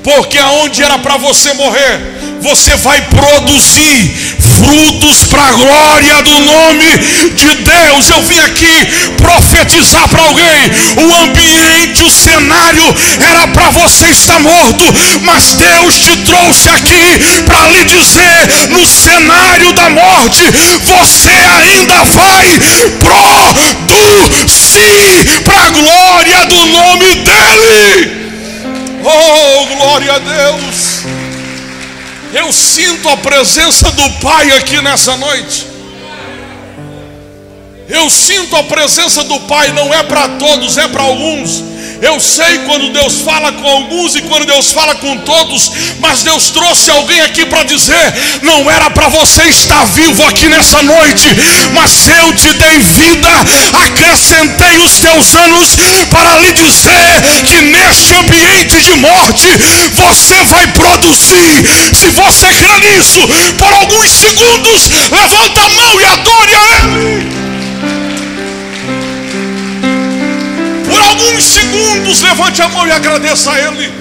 [0.02, 6.98] porque aonde era para você morrer, você vai produzir frutos para a glória do nome
[7.34, 8.10] de Deus.
[8.10, 12.84] Eu vim aqui profetizar para alguém: o ambiente, o cenário
[13.20, 14.84] era para você estar morto,
[15.22, 20.44] mas Deus te trouxe aqui para lhe dizer: no cenário da morte,
[20.84, 22.60] você ainda vai
[23.78, 28.22] produzir para a glória do nome dEle.
[29.04, 31.04] Oh, glória a Deus.
[32.32, 35.66] Eu sinto a presença do Pai aqui nessa noite.
[37.88, 41.71] Eu sinto a presença do Pai, não é para todos, é para alguns.
[42.02, 46.50] Eu sei quando Deus fala com alguns e quando Deus fala com todos, mas Deus
[46.50, 51.28] trouxe alguém aqui para dizer: não era para você estar vivo aqui nessa noite,
[51.72, 53.28] mas eu te dei vida,
[53.86, 55.76] acrescentei os teus anos
[56.10, 59.46] para lhe dizer que neste ambiente de morte
[59.94, 61.94] você vai produzir.
[61.94, 63.20] Se você crê nisso,
[63.56, 67.41] por alguns segundos, levanta a mão e adore a Ele.
[71.08, 73.92] Alguns segundos, levante a mão e agradeça a Ele.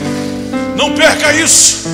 [0.75, 1.87] Não perca isso.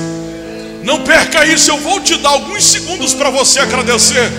[0.82, 1.70] Não perca isso.
[1.70, 4.30] Eu vou te dar alguns segundos para você agradecer.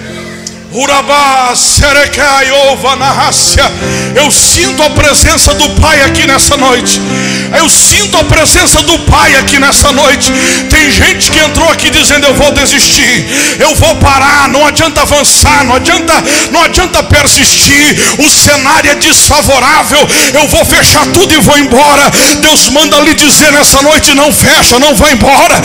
[4.16, 7.02] Eu sinto a presença do Pai aqui nessa noite.
[7.58, 10.32] Eu sinto a presença do Pai aqui nessa noite.
[10.70, 13.26] Tem gente que entrou aqui dizendo: Eu vou desistir,
[13.58, 14.48] eu vou parar.
[14.50, 16.14] Não adianta avançar, não adianta,
[16.52, 17.98] não adianta persistir.
[18.20, 20.08] O cenário é desfavorável.
[20.36, 22.12] Eu vou fechar tudo e vou embora.
[22.42, 25.60] Deus manda lhe dizer nessa noite: Não fecha, não vai embora.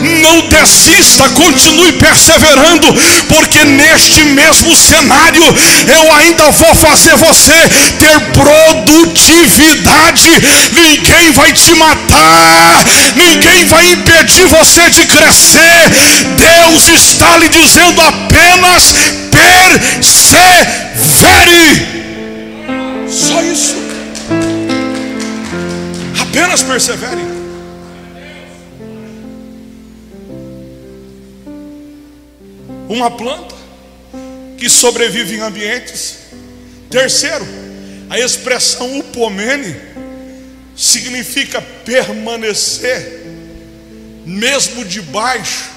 [0.00, 2.92] Não desista, continue perseverando,
[3.28, 7.52] porque neste mês mesmo cenário, eu ainda vou fazer você
[7.98, 10.30] ter produtividade.
[10.72, 12.82] Ninguém vai te matar,
[13.14, 15.90] ninguém vai impedir você de crescer.
[16.36, 18.94] Deus está lhe dizendo apenas
[20.00, 20.38] persevere.
[23.10, 23.76] Só isso.
[26.20, 27.36] Apenas persevere.
[32.88, 33.57] Uma planta
[34.58, 36.18] que sobrevive em ambientes.
[36.90, 37.46] Terceiro,
[38.10, 39.76] a expressão upomene
[40.76, 43.26] significa permanecer,
[44.26, 45.70] mesmo debaixo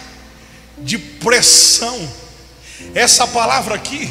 [0.79, 2.09] de pressão.
[2.95, 4.09] Essa palavra aqui,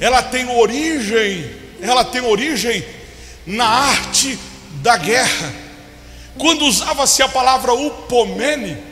[0.00, 1.50] ela tem origem,
[1.80, 2.84] ela tem origem
[3.46, 4.38] na arte
[4.82, 5.54] da guerra.
[6.38, 8.87] Quando usava-se a palavra upomene,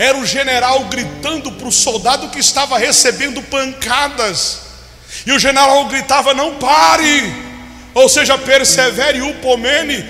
[0.00, 4.60] era o general gritando para o soldado que estava recebendo pancadas.
[5.26, 7.30] E o general gritava: Não pare,
[7.92, 10.02] ou seja, persevere, upomene,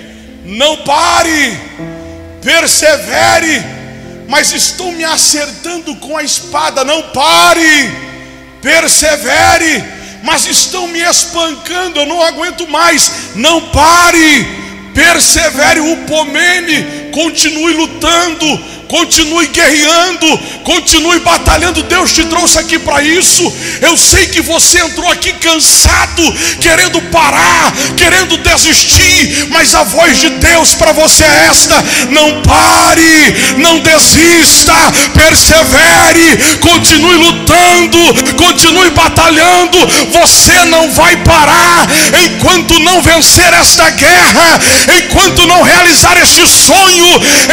[0.45, 1.59] não pare,
[2.41, 3.64] persevere,
[4.28, 7.91] mas estou me acertando com a espada, não pare,
[8.62, 9.82] persevere,
[10.22, 14.47] mas estão me espancando, eu não aguento mais, não pare,
[14.95, 20.26] persevere, upomene, continue lutando, continue guerreando,
[20.64, 21.84] continue batalhando.
[21.84, 23.43] Deus te trouxe aqui para isso.
[23.80, 26.22] Eu sei que você entrou aqui cansado,
[26.61, 33.36] querendo parar, querendo desistir, mas a voz de Deus para você é esta: não pare,
[33.59, 34.74] não desista,
[35.14, 39.78] persevere, continue lutando, continue batalhando.
[40.11, 41.86] Você não vai parar
[42.24, 44.61] enquanto não vencer esta guerra,
[44.99, 47.07] enquanto não realizar este sonho,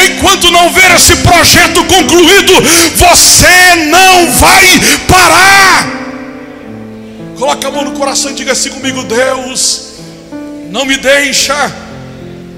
[0.08, 2.54] enquanto não ver esse projeto concluído,
[2.96, 4.66] você não vai
[5.08, 5.98] parar.
[7.38, 9.94] Coloca a mão no coração e diga assim comigo: Deus,
[10.70, 11.72] não me deixa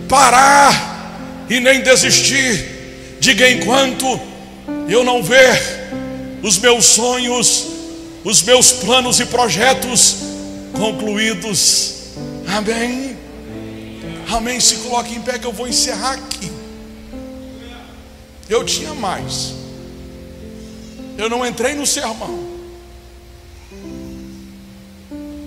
[0.07, 2.77] parar e nem desistir.
[3.19, 4.19] Diga enquanto
[4.87, 5.79] eu não ver
[6.41, 7.67] os meus sonhos,
[8.23, 10.17] os meus planos e projetos
[10.73, 11.95] concluídos.
[12.47, 13.17] Amém.
[14.31, 14.59] Amém.
[14.59, 16.48] Se coloque em pé que eu vou encerrar aqui.
[18.49, 19.53] Eu tinha mais.
[21.17, 22.49] Eu não entrei no sermão.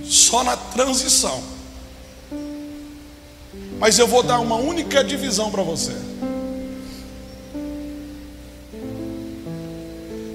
[0.05, 1.43] Só na transição.
[3.79, 5.93] Mas eu vou dar uma única divisão para você.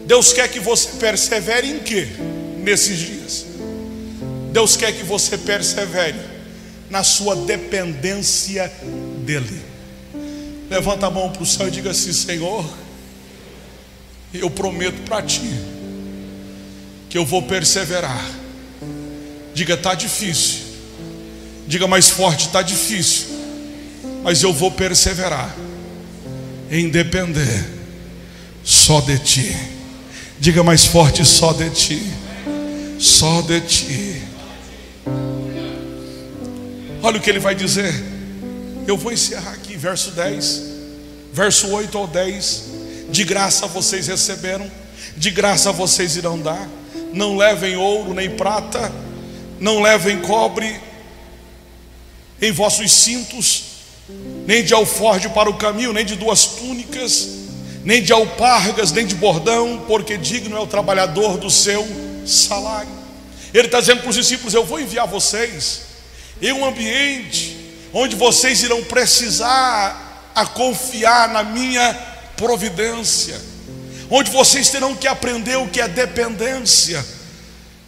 [0.05, 2.07] Deus quer que você persevere em quê?
[2.59, 3.45] Nesses dias.
[4.51, 6.19] Deus quer que você persevere
[6.89, 8.71] na sua dependência
[9.25, 9.66] dEle.
[10.69, 12.65] Levanta a mão para o céu e diga assim: Senhor,
[14.33, 15.49] eu prometo para ti
[17.09, 18.25] que eu vou perseverar.
[19.53, 20.59] Diga, está difícil.
[21.65, 23.27] Diga mais forte, está difícil.
[24.23, 25.55] Mas eu vou perseverar
[26.69, 27.65] em depender
[28.63, 29.55] só de ti.
[30.39, 32.01] Diga mais forte, só de ti.
[32.99, 34.21] Só de ti.
[37.01, 37.93] Olha o que ele vai dizer.
[38.85, 40.61] Eu vou encerrar aqui, verso 10,
[41.31, 42.63] verso 8 ao 10.
[43.09, 44.69] De graça vocês receberam,
[45.15, 46.67] de graça vocês irão dar.
[47.13, 48.91] Não levem ouro nem prata,
[49.59, 50.79] não levem cobre
[52.41, 53.63] em vossos cintos,
[54.45, 57.29] nem de alforje para o caminho, nem de duas túnicas,
[57.83, 61.87] nem de alpargas, nem de bordão, porque digno é o trabalhador do seu
[62.25, 62.91] salário.
[63.53, 65.81] Ele está dizendo para os discípulos: Eu vou enviar vocês
[66.41, 67.56] em um ambiente
[67.93, 71.93] onde vocês irão precisar a confiar na minha
[72.35, 73.39] providência,
[74.09, 77.03] onde vocês terão que aprender o que é dependência.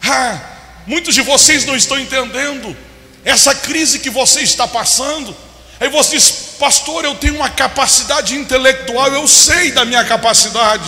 [0.01, 0.39] Ah,
[0.87, 2.75] muitos de vocês não estão entendendo
[3.23, 5.35] essa crise que você está passando.
[5.79, 10.83] Aí você diz, pastor, eu tenho uma capacidade intelectual, eu sei da minha capacidade.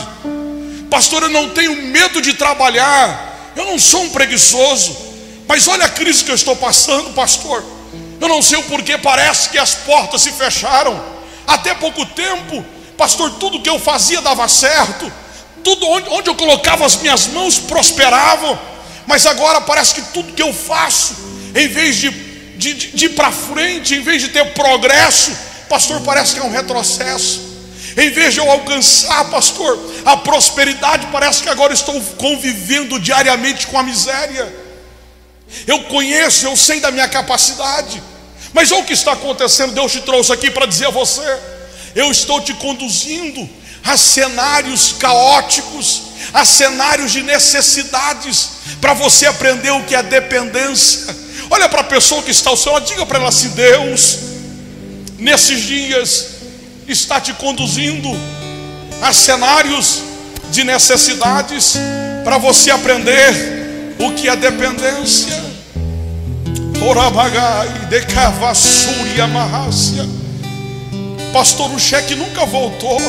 [0.89, 4.97] Pastor, eu não tenho medo de trabalhar, eu não sou um preguiçoso.
[5.47, 7.64] Mas olha a crise que eu estou passando, pastor.
[8.22, 11.03] Eu não sei o porquê, parece que as portas se fecharam.
[11.47, 12.63] Até pouco tempo,
[12.95, 15.11] pastor, tudo que eu fazia dava certo,
[15.63, 18.59] tudo onde, onde eu colocava as minhas mãos prosperavam.
[19.07, 21.15] Mas agora parece que tudo que eu faço,
[21.55, 25.32] em vez de, de, de ir para frente, em vez de ter progresso,
[25.67, 27.49] pastor, parece que é um retrocesso.
[27.97, 33.80] Em vez de eu alcançar, pastor, a prosperidade, parece que agora estou convivendo diariamente com
[33.80, 34.61] a miséria.
[35.65, 38.01] Eu conheço, eu sei da minha capacidade,
[38.54, 39.74] mas olha o que está acontecendo.
[39.74, 41.22] Deus te trouxe aqui para dizer a você:
[41.95, 43.47] eu estou te conduzindo
[43.84, 46.02] a cenários caóticos,
[46.34, 48.49] a cenários de necessidades,
[48.80, 51.16] para você aprender o que é dependência.
[51.49, 54.20] Olha para a pessoa que está ao seu lado, diga para ela assim: Deus,
[55.18, 56.28] nesses dias,
[56.88, 58.10] está te conduzindo
[59.02, 60.02] a cenários
[60.52, 61.76] de necessidades,
[62.24, 65.51] para você aprender o que é dependência.
[66.82, 70.03] Orabagai, decavassúria, marrácia.
[71.32, 72.99] Pastor, o cheque nunca voltou.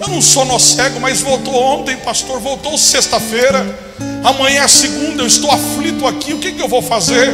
[0.00, 2.40] Eu não sou no cego, mas voltou ontem, pastor.
[2.40, 3.78] Voltou sexta-feira.
[4.24, 5.22] Amanhã é segunda.
[5.22, 6.32] Eu estou aflito aqui.
[6.32, 7.30] O que, que eu vou fazer?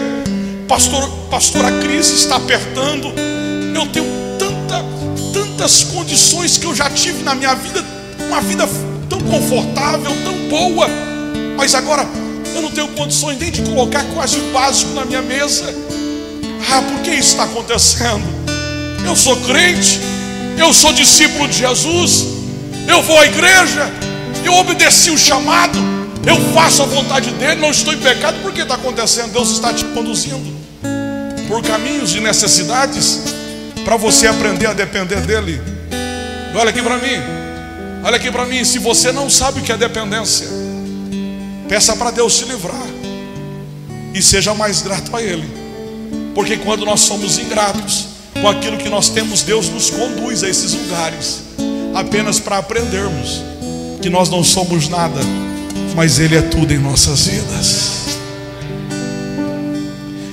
[0.67, 3.13] Pastor, pastor, a crise está apertando.
[3.75, 4.07] Eu tenho
[4.39, 4.85] tanta,
[5.33, 7.83] tantas condições que eu já tive na minha vida.
[8.27, 8.69] Uma vida
[9.09, 10.89] tão confortável, tão boa.
[11.57, 12.07] Mas agora
[12.55, 15.65] eu não tenho condições nem de colocar quase o básico na minha mesa.
[16.71, 18.25] Ah, por que isso está acontecendo?
[19.07, 19.99] Eu sou crente
[20.59, 22.27] eu sou discípulo de Jesus,
[22.89, 23.89] eu vou à igreja,
[24.45, 25.79] eu obedeci o chamado,
[26.27, 29.33] eu faço a vontade dele, não estou em pecado, por que está acontecendo?
[29.33, 30.59] Deus está te conduzindo
[31.47, 33.21] por caminhos de necessidades
[33.85, 35.61] para você aprender a depender dele.
[36.55, 37.23] Olha aqui para mim,
[38.03, 38.65] olha aqui para mim.
[38.65, 40.49] Se você não sabe o que é dependência,
[41.69, 42.87] peça para Deus te livrar.
[44.15, 45.49] E seja mais grato a Ele,
[46.35, 48.07] porque quando nós somos ingratos,
[48.41, 51.43] com aquilo que nós temos, Deus nos conduz a esses lugares,
[51.95, 53.43] apenas para aprendermos
[54.01, 55.21] que nós não somos nada,
[55.95, 57.99] mas Ele é tudo em nossas vidas.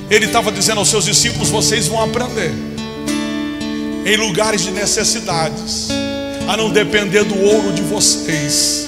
[0.08, 2.52] Ele estava dizendo aos seus discípulos: vocês vão aprender
[4.04, 5.88] em lugares de necessidades,
[6.48, 8.86] a não depender do ouro de vocês,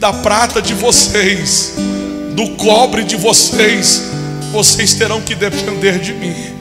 [0.00, 1.74] da prata de vocês,
[2.34, 4.02] do cobre de vocês,
[4.50, 6.60] vocês terão que depender de mim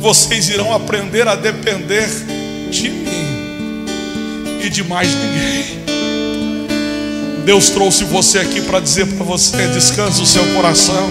[0.00, 2.08] vocês irão aprender a depender
[2.70, 3.84] de mim
[4.64, 5.80] e de mais ninguém.
[7.44, 11.08] Deus trouxe você aqui para dizer para você: descanse o seu coração.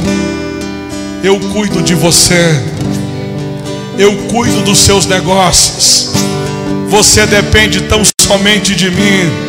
[1.24, 2.64] Eu cuido de você.
[3.98, 6.10] Eu cuido dos seus negócios.
[6.88, 9.49] Você depende tão somente de mim.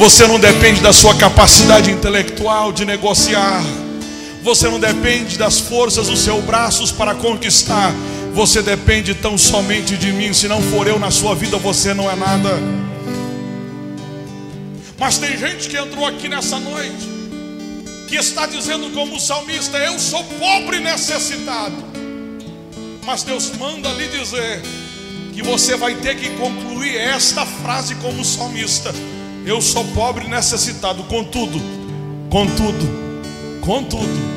[0.00, 3.62] Você não depende da sua capacidade intelectual de negociar.
[4.42, 7.92] Você não depende das forças dos seus braços para conquistar.
[8.32, 10.32] Você depende tão somente de mim.
[10.32, 12.48] Se não for eu na sua vida, você não é nada.
[14.98, 17.06] Mas tem gente que entrou aqui nessa noite,
[18.08, 21.76] que está dizendo, como o salmista: Eu sou pobre e necessitado.
[23.04, 24.62] Mas Deus manda lhe dizer
[25.34, 28.94] que você vai ter que concluir esta frase como salmista:
[29.46, 31.60] Eu sou pobre e necessitado, contudo,
[32.28, 32.88] contudo,
[33.60, 34.30] contudo,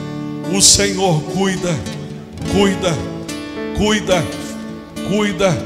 [0.53, 1.75] o Senhor cuida,
[2.51, 3.13] cuida
[3.77, 4.23] cuida,
[5.09, 5.57] cuida,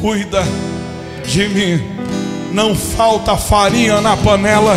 [0.00, 0.42] cuida
[1.26, 1.82] de mim.
[2.52, 4.76] Não falta farinha na panela,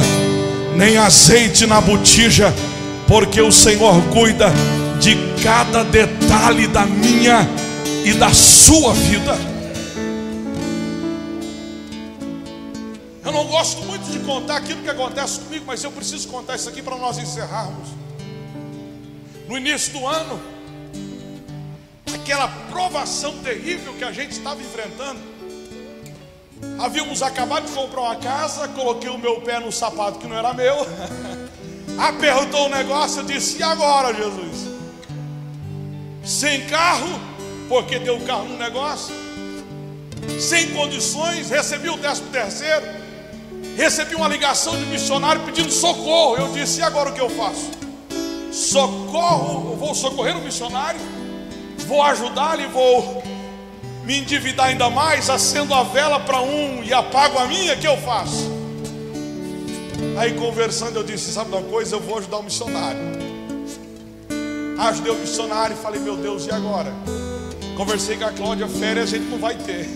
[0.76, 2.54] nem azeite na botija,
[3.08, 4.52] porque o Senhor cuida
[5.00, 7.48] de cada detalhe da minha
[8.04, 9.38] e da sua vida.
[13.48, 16.98] Gosto muito de contar aquilo que acontece comigo, mas eu preciso contar isso aqui para
[16.98, 17.90] nós encerrarmos.
[19.48, 20.40] No início do ano,
[22.14, 25.20] aquela provação terrível que a gente estava enfrentando.
[26.80, 30.54] Havíamos acabado de comprar uma casa, coloquei o meu pé no sapato que não era
[30.54, 30.76] meu,
[31.98, 34.68] apertou o negócio, eu disse: E agora, Jesus?
[36.24, 37.08] Sem carro,
[37.70, 39.16] porque deu carro no negócio,
[40.40, 42.86] sem condições, recebi o décimo terceiro,
[43.78, 46.36] recebi uma ligação de missionário pedindo socorro.
[46.36, 47.72] Eu disse: E agora o que eu faço?
[48.52, 51.00] Socorro, vou socorrer o missionário
[51.88, 53.24] vou ajudá-lo e vou
[54.04, 57.98] me endividar ainda mais, acendo a vela para um e apago a minha, que eu
[57.98, 58.52] faço?
[60.18, 63.00] Aí conversando eu disse, sabe uma coisa, eu vou ajudar o missionário.
[64.78, 66.94] Ajudei o missionário e falei, meu Deus, e agora?
[67.76, 69.90] Conversei com a Cláudia, férias a gente não vai ter.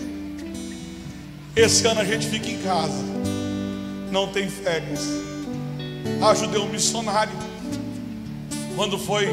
[1.54, 3.04] Esse ano a gente fica em casa.
[4.12, 5.00] Não tem férias.
[6.20, 7.32] Ajudei um missionário.
[8.76, 9.26] Quando foi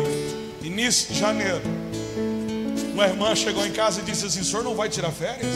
[0.63, 1.61] início de janeiro,
[2.93, 5.53] uma irmã chegou em casa e disse assim: senhor não vai tirar férias?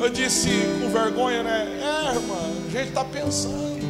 [0.00, 0.48] Eu disse
[0.80, 1.66] com vergonha, né?
[1.80, 2.36] É, irmã,
[2.68, 3.82] a gente está pensando.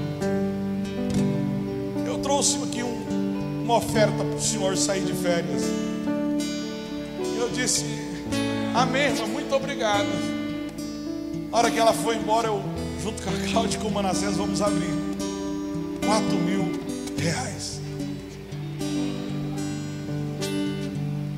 [2.06, 5.64] Eu trouxe aqui um, uma oferta para o senhor sair de férias.
[7.38, 7.84] Eu disse:
[8.74, 10.08] Amém, irmã, muito obrigado.
[11.52, 12.73] A hora que ela foi embora, eu,
[13.04, 14.88] junto com a Cláudia e com o Manassés, vamos abrir
[16.06, 16.72] 4 mil
[17.18, 17.78] reais.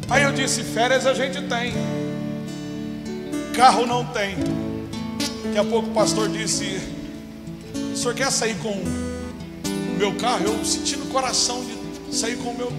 [0.09, 1.75] Aí eu disse: férias a gente tem,
[3.53, 4.37] carro não tem.
[5.43, 6.79] Daqui a pouco o pastor disse:
[7.93, 10.45] o senhor quer sair com o meu carro?
[10.45, 12.73] Eu senti no coração de sair com o meu,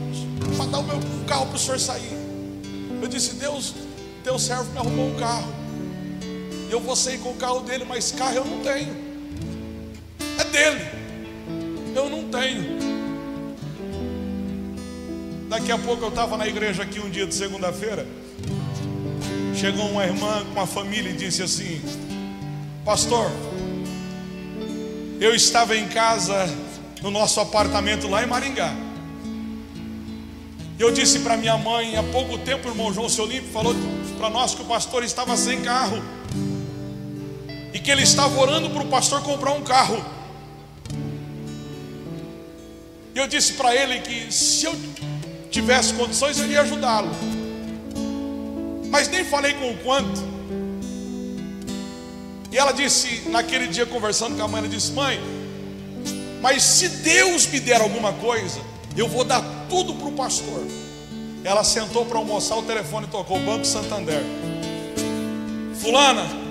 [0.55, 2.17] para dar o meu carro para o senhor sair.
[3.01, 3.75] Eu disse: Deus,
[4.23, 5.56] teu servo me arrumou um carro.
[6.70, 8.95] Eu vou sair com o carro dele, mas carro eu não tenho.
[10.39, 10.86] É dele.
[11.95, 12.78] Eu não tenho.
[15.49, 18.05] Daqui a pouco eu estava na igreja aqui um dia de segunda-feira.
[19.55, 21.82] Chegou uma irmã com a família e disse assim:
[22.84, 23.32] Pastor,
[25.20, 26.47] eu estava em casa
[27.01, 28.76] no nosso apartamento lá em Maringá.
[30.78, 33.74] Eu disse para minha mãe, há pouco tempo o irmão João Seu Limpo falou
[34.20, 36.03] para nós que o pastor estava sem carro.
[37.78, 40.03] E que ele estava orando para o pastor comprar um carro.
[43.13, 44.75] E eu disse para ele que se eu
[45.51, 47.11] tivesse condições, eu iria ajudá-lo.
[48.89, 50.23] Mas nem falei com o quanto.
[52.51, 55.19] E ela disse, naquele dia conversando com a mãe, ela disse: Mãe,
[56.41, 58.59] mas se Deus me der alguma coisa,
[58.95, 60.65] eu vou dar tudo para o pastor.
[61.43, 64.23] Ela sentou para almoçar, o telefone tocou, Banco Santander.
[65.80, 66.46] Fulana,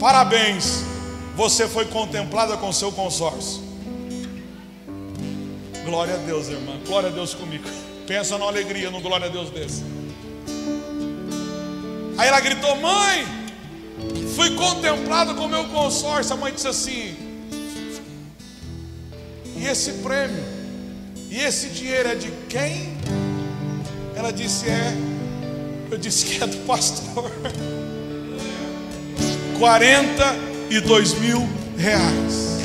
[0.00, 0.82] parabéns,
[1.36, 3.62] você foi contemplada com seu consórcio.
[5.84, 7.64] Glória a Deus, irmã, glória a Deus comigo.
[8.06, 9.84] Pensa numa alegria, no glória a Deus desse.
[12.16, 13.26] Aí ela gritou: Mãe,
[14.34, 16.34] fui contemplado com meu consórcio.
[16.34, 17.16] A mãe disse assim:
[19.56, 20.42] E esse prêmio?
[21.30, 22.96] E esse dinheiro é de quem?
[24.16, 24.94] Ela disse: É.
[25.90, 27.30] Eu disse que é do pastor.
[29.60, 31.46] 42 mil
[31.76, 32.58] reais.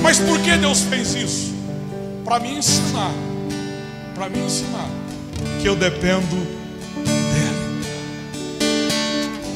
[0.00, 1.54] Mas por que Deus fez isso?
[2.24, 3.12] Para me ensinar,
[4.14, 4.88] para me ensinar
[5.60, 6.34] que eu dependo
[7.04, 7.84] dele.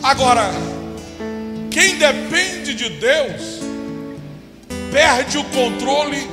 [0.03, 0.51] Agora,
[1.71, 3.63] quem depende de Deus
[4.93, 6.29] perde o controle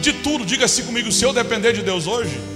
[0.00, 0.44] de tudo.
[0.44, 2.53] Diga assim comigo: se eu depender de Deus hoje,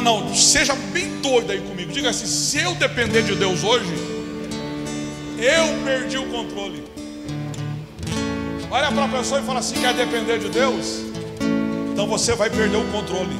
[0.00, 1.92] não, não, seja bem doido aí comigo.
[1.92, 3.92] Diga assim: se eu depender de Deus hoje,
[5.38, 6.84] eu perdi o controle.
[8.70, 11.00] Olha para a pessoa e fala assim: quer depender de Deus?
[11.92, 13.36] Então você vai perder o controle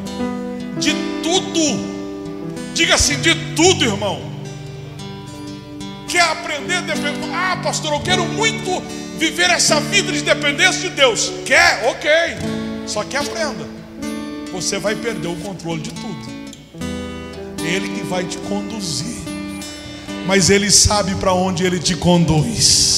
[0.78, 2.72] de tudo.
[2.74, 4.30] Diga assim: de tudo, irmão.
[6.06, 7.30] Quer aprender a depender?
[7.32, 8.82] Ah, pastor, eu quero muito
[9.16, 11.32] viver essa vida de dependência de Deus.
[11.46, 11.88] Quer?
[11.88, 12.10] Ok.
[12.86, 13.66] Só que aprenda.
[14.52, 16.31] Você vai perder o controle de tudo.
[17.64, 19.22] Ele que vai te conduzir.
[20.26, 22.92] Mas ele sabe para onde ele te conduz.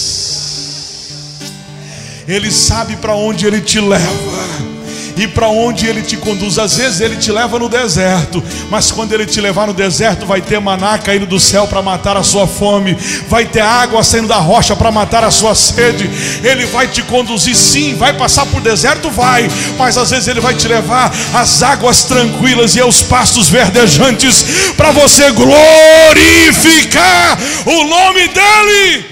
[2.26, 4.73] Ele sabe para onde ele te leva
[5.16, 6.58] e para onde ele te conduz.
[6.58, 10.40] Às vezes ele te leva no deserto, mas quando ele te levar no deserto, vai
[10.40, 12.94] ter maná caindo do céu para matar a sua fome,
[13.28, 16.10] vai ter água saindo da rocha para matar a sua sede.
[16.42, 19.48] Ele vai te conduzir, sim, vai passar por deserto, vai,
[19.78, 24.44] mas às vezes ele vai te levar às águas tranquilas e aos pastos verdejantes
[24.76, 29.04] para você glorificar o nome dele.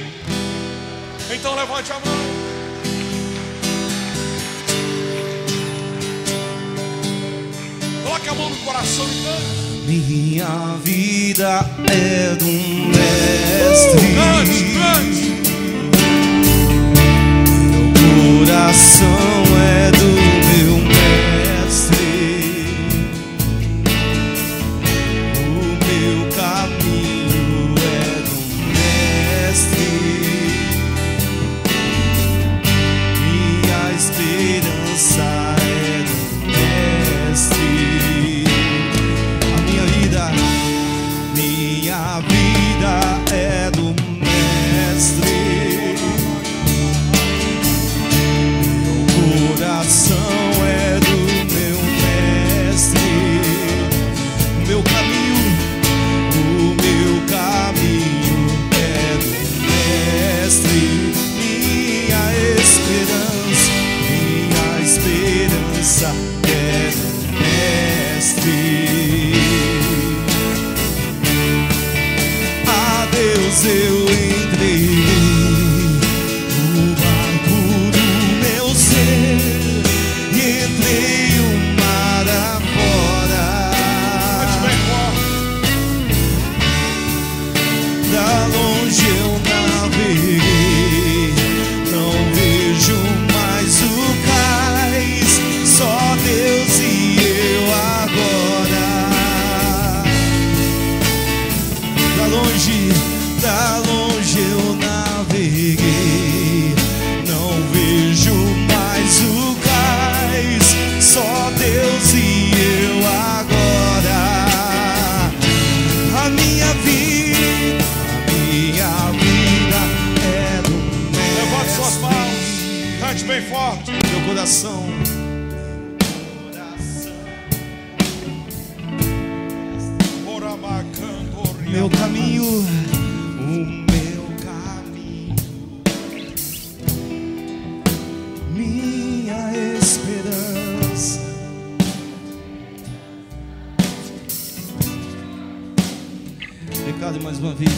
[1.30, 2.31] Então levante a mão.
[8.22, 9.46] Coloque a mão no coração e cante.
[9.86, 14.00] Minha vida é do mestre.
[14.14, 15.26] Cante, cante.
[17.98, 19.21] Meu coração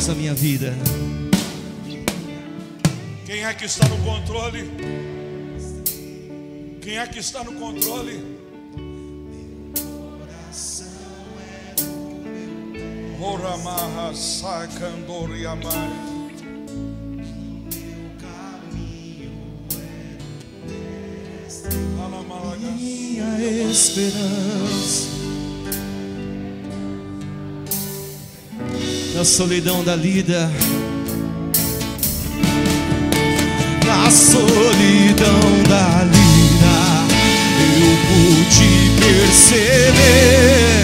[0.04, 0.74] mais uma vez a minha vida.
[3.24, 4.70] Quem é que está no controle?
[6.80, 8.34] Quem é que está no controle?
[13.20, 15.62] Oramaha Sakandoriamai.
[21.98, 22.60] Alamalagas.
[22.60, 25.13] minha esperança.
[29.24, 30.50] Na solidão da lida,
[33.86, 36.76] na solidão da lida,
[37.80, 38.68] eu pude
[39.00, 40.83] perceber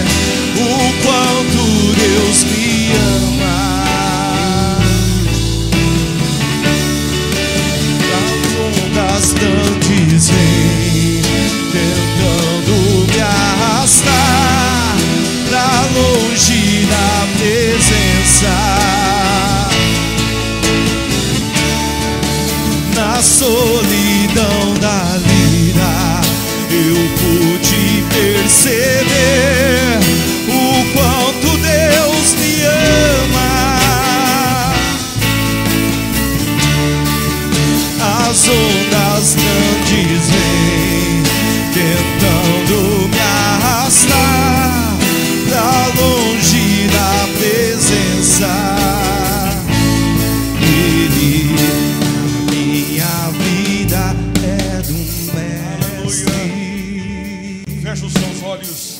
[58.11, 58.99] os seus olhos.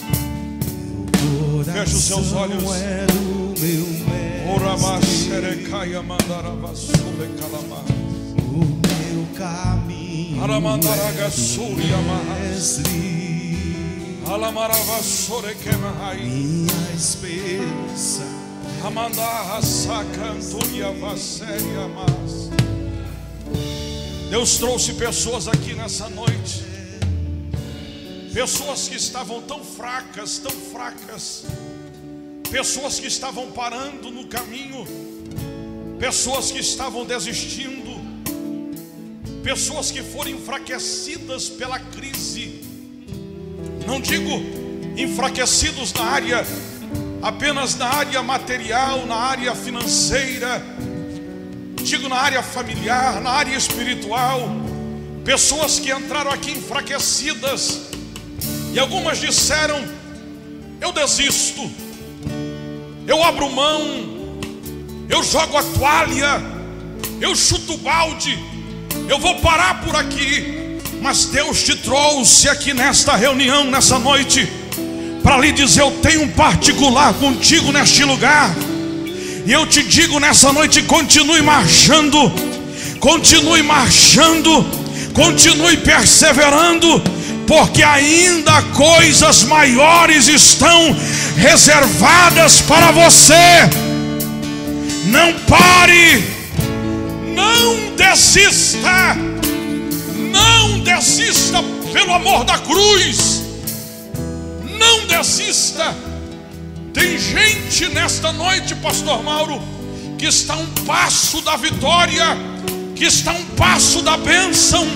[1.65, 2.63] Feche os seus olhos.
[2.75, 3.05] É.
[4.53, 7.85] Oramaserekaya mandaravasule kalamar.
[8.39, 12.79] O meu caminho Aramandaragasuriamahas.
[12.79, 14.19] é mestre.
[14.25, 16.17] Alamaravasorekemahai.
[16.17, 18.23] minha esperança.
[18.83, 22.49] Amandarra Sakanturiavaseriamas.
[24.29, 26.70] Deus trouxe pessoas aqui nessa noite.
[28.33, 31.43] Pessoas que estavam tão fracas, tão fracas.
[32.49, 34.87] Pessoas que estavam parando no caminho.
[35.99, 37.91] Pessoas que estavam desistindo.
[39.43, 42.61] Pessoas que foram enfraquecidas pela crise.
[43.85, 44.31] Não digo
[44.95, 46.45] enfraquecidos na área
[47.21, 50.61] apenas na área material, na área financeira,
[51.83, 54.49] digo na área familiar, na área espiritual.
[55.23, 57.90] Pessoas que entraram aqui enfraquecidas
[58.73, 59.83] e algumas disseram:
[60.79, 61.69] Eu desisto,
[63.07, 63.81] eu abro mão,
[65.09, 66.41] eu jogo a toalha,
[67.19, 68.37] eu chuto o balde,
[69.09, 70.59] eu vou parar por aqui.
[71.01, 74.47] Mas Deus te trouxe aqui nesta reunião, nessa noite,
[75.23, 78.55] para lhe dizer: Eu tenho um particular contigo neste lugar.
[79.45, 82.31] E eu te digo nessa noite: continue marchando,
[82.99, 84.63] continue marchando,
[85.13, 87.01] continue perseverando,
[87.51, 90.95] porque ainda coisas maiores estão
[91.35, 93.33] reservadas para você.
[95.07, 96.23] Não pare,
[97.35, 99.17] não desista,
[100.31, 103.43] não desista pelo amor da cruz.
[104.79, 105.93] Não desista.
[106.93, 109.61] Tem gente nesta noite, Pastor Mauro,
[110.17, 112.27] que está um passo da vitória,
[112.95, 114.87] que está um passo da bênção,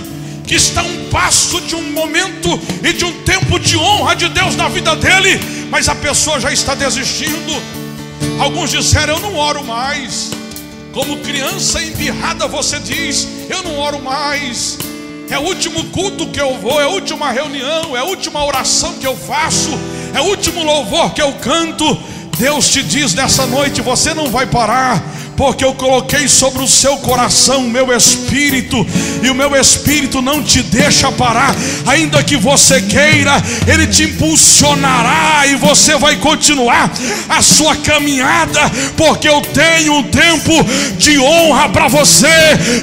[0.46, 4.56] que está um passo de um momento e de um tempo de honra de Deus
[4.56, 5.40] na vida dele,
[5.70, 7.62] mas a pessoa já está desistindo.
[8.40, 10.32] Alguns disseram: Eu não oro mais.
[10.94, 14.78] Como criança embirrada, você diz: Eu não oro mais.
[15.30, 18.94] É o último culto que eu vou, é a última reunião, é a última oração
[18.94, 19.72] que eu faço,
[20.14, 21.98] é o último louvor que eu canto.
[22.38, 25.04] Deus te diz nessa noite: você não vai parar,
[25.38, 28.86] porque eu coloquei sobre o seu coração o meu espírito,
[29.22, 31.56] e o meu espírito não te deixa parar,
[31.86, 36.92] ainda que você queira, ele te impulsionará e você vai continuar
[37.30, 38.62] a sua caminhada,
[38.96, 40.54] porque eu tenho um tempo
[40.98, 42.28] de honra para você.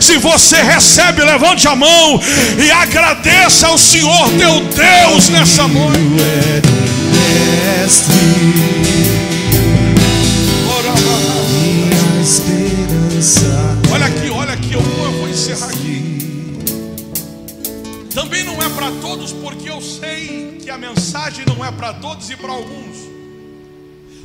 [0.00, 2.20] Se você recebe, levante a mão
[2.58, 6.72] e agradeça ao Senhor teu Deus nessa noite.
[13.92, 16.18] Olha aqui, olha aqui, eu vou, eu vou encerrar aqui.
[18.12, 22.28] Também não é para todos, porque eu sei que a mensagem não é para todos
[22.30, 22.96] e para alguns.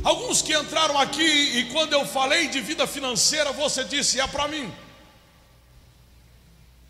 [0.02, 4.48] Alguns que entraram aqui e quando eu falei de vida financeira, você disse: é para
[4.48, 4.68] mim.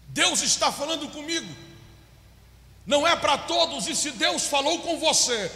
[0.09, 1.55] Deus está falando comigo.
[2.87, 5.53] Não é para todos, e se Deus falou com você,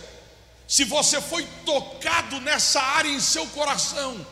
[0.69, 4.27] se você foi tocado nessa área em seu coração,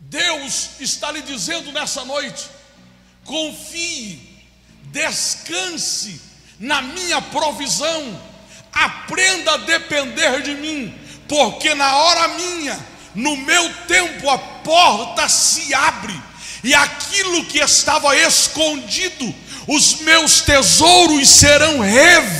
[0.00, 2.46] Deus está lhe dizendo nessa noite:
[3.24, 4.28] confie
[4.90, 6.20] descanse
[6.58, 8.20] na minha provisão,
[8.72, 10.94] aprenda a depender de mim,
[11.28, 12.78] porque na hora minha,
[13.14, 16.20] no meu tempo, a porta se abre,
[16.64, 19.34] e aquilo que estava escondido,
[19.66, 22.38] os meus tesouros serão revelados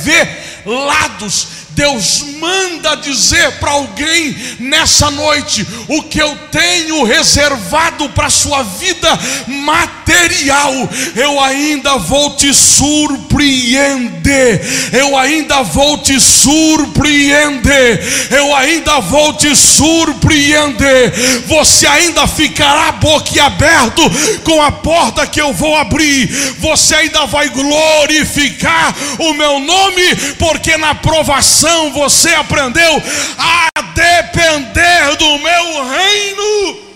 [1.79, 8.63] Deus manda dizer para alguém nessa noite: o que eu tenho reservado para a sua
[8.63, 9.07] vida
[9.47, 10.73] material,
[11.15, 14.61] eu ainda vou te surpreender,
[14.91, 21.13] eu ainda vou te surpreender, eu ainda vou te surpreender.
[21.47, 24.01] Você ainda ficará boquiaberto
[24.43, 26.27] com a porta que eu vou abrir,
[26.57, 30.03] você ainda vai glorificar o meu nome,
[30.37, 33.01] porque na provação você aprendeu
[33.37, 36.89] a depender do meu reino.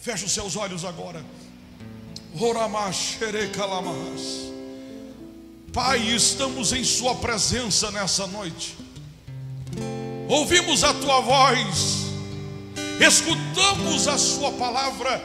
[0.00, 1.24] Feche os seus olhos agora.
[5.72, 8.76] Pai, estamos em Sua presença nessa noite.
[10.28, 12.06] Ouvimos a Tua voz,
[13.00, 15.24] escutamos a Sua palavra.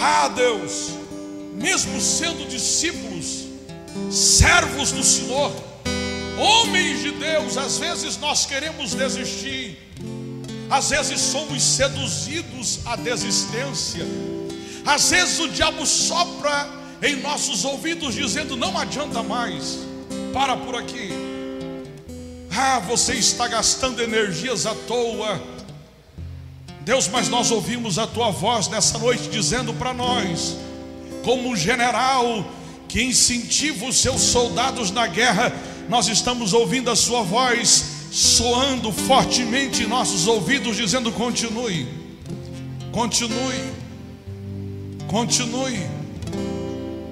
[0.00, 0.90] Ah, Deus,
[1.54, 3.44] mesmo sendo discípulos,
[4.10, 5.52] servos do Senhor,
[6.36, 9.78] Homens de Deus, às vezes nós queremos desistir,
[10.68, 14.04] às vezes somos seduzidos à desistência,
[14.84, 16.68] às vezes o diabo sopra
[17.02, 19.78] em nossos ouvidos dizendo: não adianta mais,
[20.32, 21.10] para por aqui.
[22.50, 25.42] Ah, você está gastando energias à toa.
[26.82, 30.56] Deus, mas nós ouvimos a tua voz nessa noite dizendo para nós,
[31.24, 32.46] como um general
[32.86, 35.52] que incentiva os seus soldados na guerra,
[35.88, 41.86] nós estamos ouvindo a Sua voz soando fortemente em nossos ouvidos, dizendo: continue,
[42.92, 43.72] continue,
[45.08, 45.80] continue,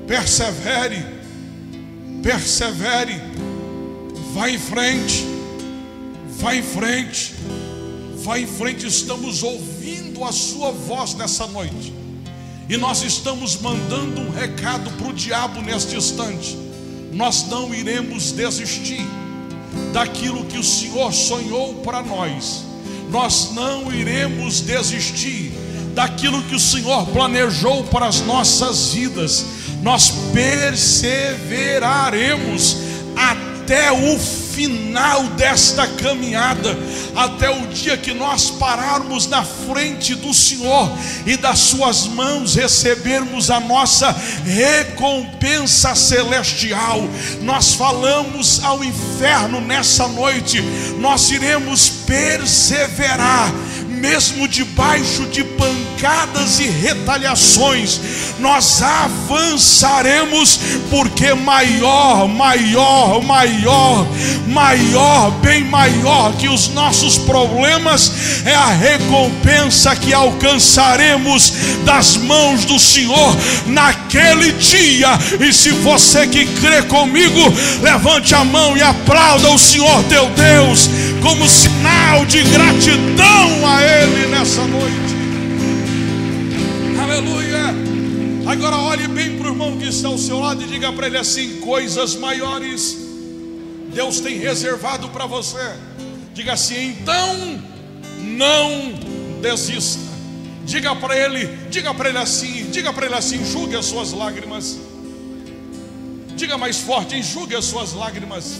[0.06, 1.04] persevere,
[2.22, 3.20] persevere,
[4.32, 5.26] vá em frente,
[6.38, 7.34] vá em frente,
[8.22, 8.86] vá em frente.
[8.86, 11.92] Estamos ouvindo a Sua voz nessa noite.
[12.68, 16.71] E nós estamos mandando um recado para o diabo neste instante
[17.12, 19.06] nós não iremos desistir
[19.92, 22.64] daquilo que o Senhor sonhou para nós,
[23.10, 25.52] nós não iremos desistir
[25.94, 29.44] daquilo que o Senhor planejou para as nossas vidas,
[29.82, 32.78] nós perseveraremos
[33.14, 33.51] até
[33.92, 36.78] o fim final desta caminhada,
[37.16, 40.90] até o dia que nós pararmos na frente do Senhor
[41.26, 47.00] e das Suas mãos recebermos a nossa recompensa celestial.
[47.40, 50.62] Nós falamos ao inferno nessa noite,
[50.98, 53.50] nós iremos perseverar
[54.02, 55.44] mesmo debaixo de
[56.02, 58.00] pancadas e retaliações,
[58.40, 60.58] nós avançaremos,
[60.90, 64.06] porque maior, maior, maior,
[64.48, 72.80] maior, bem maior que os nossos problemas é a recompensa que alcançaremos das mãos do
[72.80, 73.36] Senhor
[73.66, 75.10] naquele dia.
[75.40, 77.40] E se você que crê comigo,
[77.80, 80.90] levante a mão e aplauda o Senhor teu Deus
[81.22, 85.11] como sinal de gratidão a Ele nessa noite.
[87.22, 88.50] Aleluia.
[88.50, 91.18] Agora olhe bem para o irmão que está ao seu lado e diga para ele
[91.18, 92.98] assim: coisas maiores
[93.94, 95.76] Deus tem reservado para você.
[96.34, 97.62] Diga assim: então
[98.18, 98.94] não
[99.40, 100.00] desista.
[100.64, 104.78] Diga para ele, diga para ele assim, diga para ele assim, enxugue as suas lágrimas.
[106.34, 108.58] Diga mais forte, enxugue as suas lágrimas.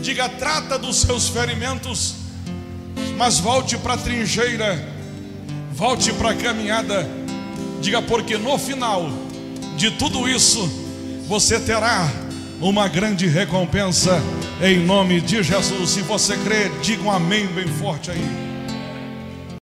[0.00, 2.14] Diga, trata dos seus ferimentos,
[3.18, 4.99] mas volte para a trincheira,
[5.80, 7.08] volte para a caminhada.
[7.80, 9.10] Diga, porque no final
[9.78, 10.70] de tudo isso,
[11.26, 12.06] você terá
[12.60, 14.22] uma grande recompensa
[14.60, 15.88] em nome de Jesus.
[15.88, 18.49] Se você crê, diga um amém bem forte aí.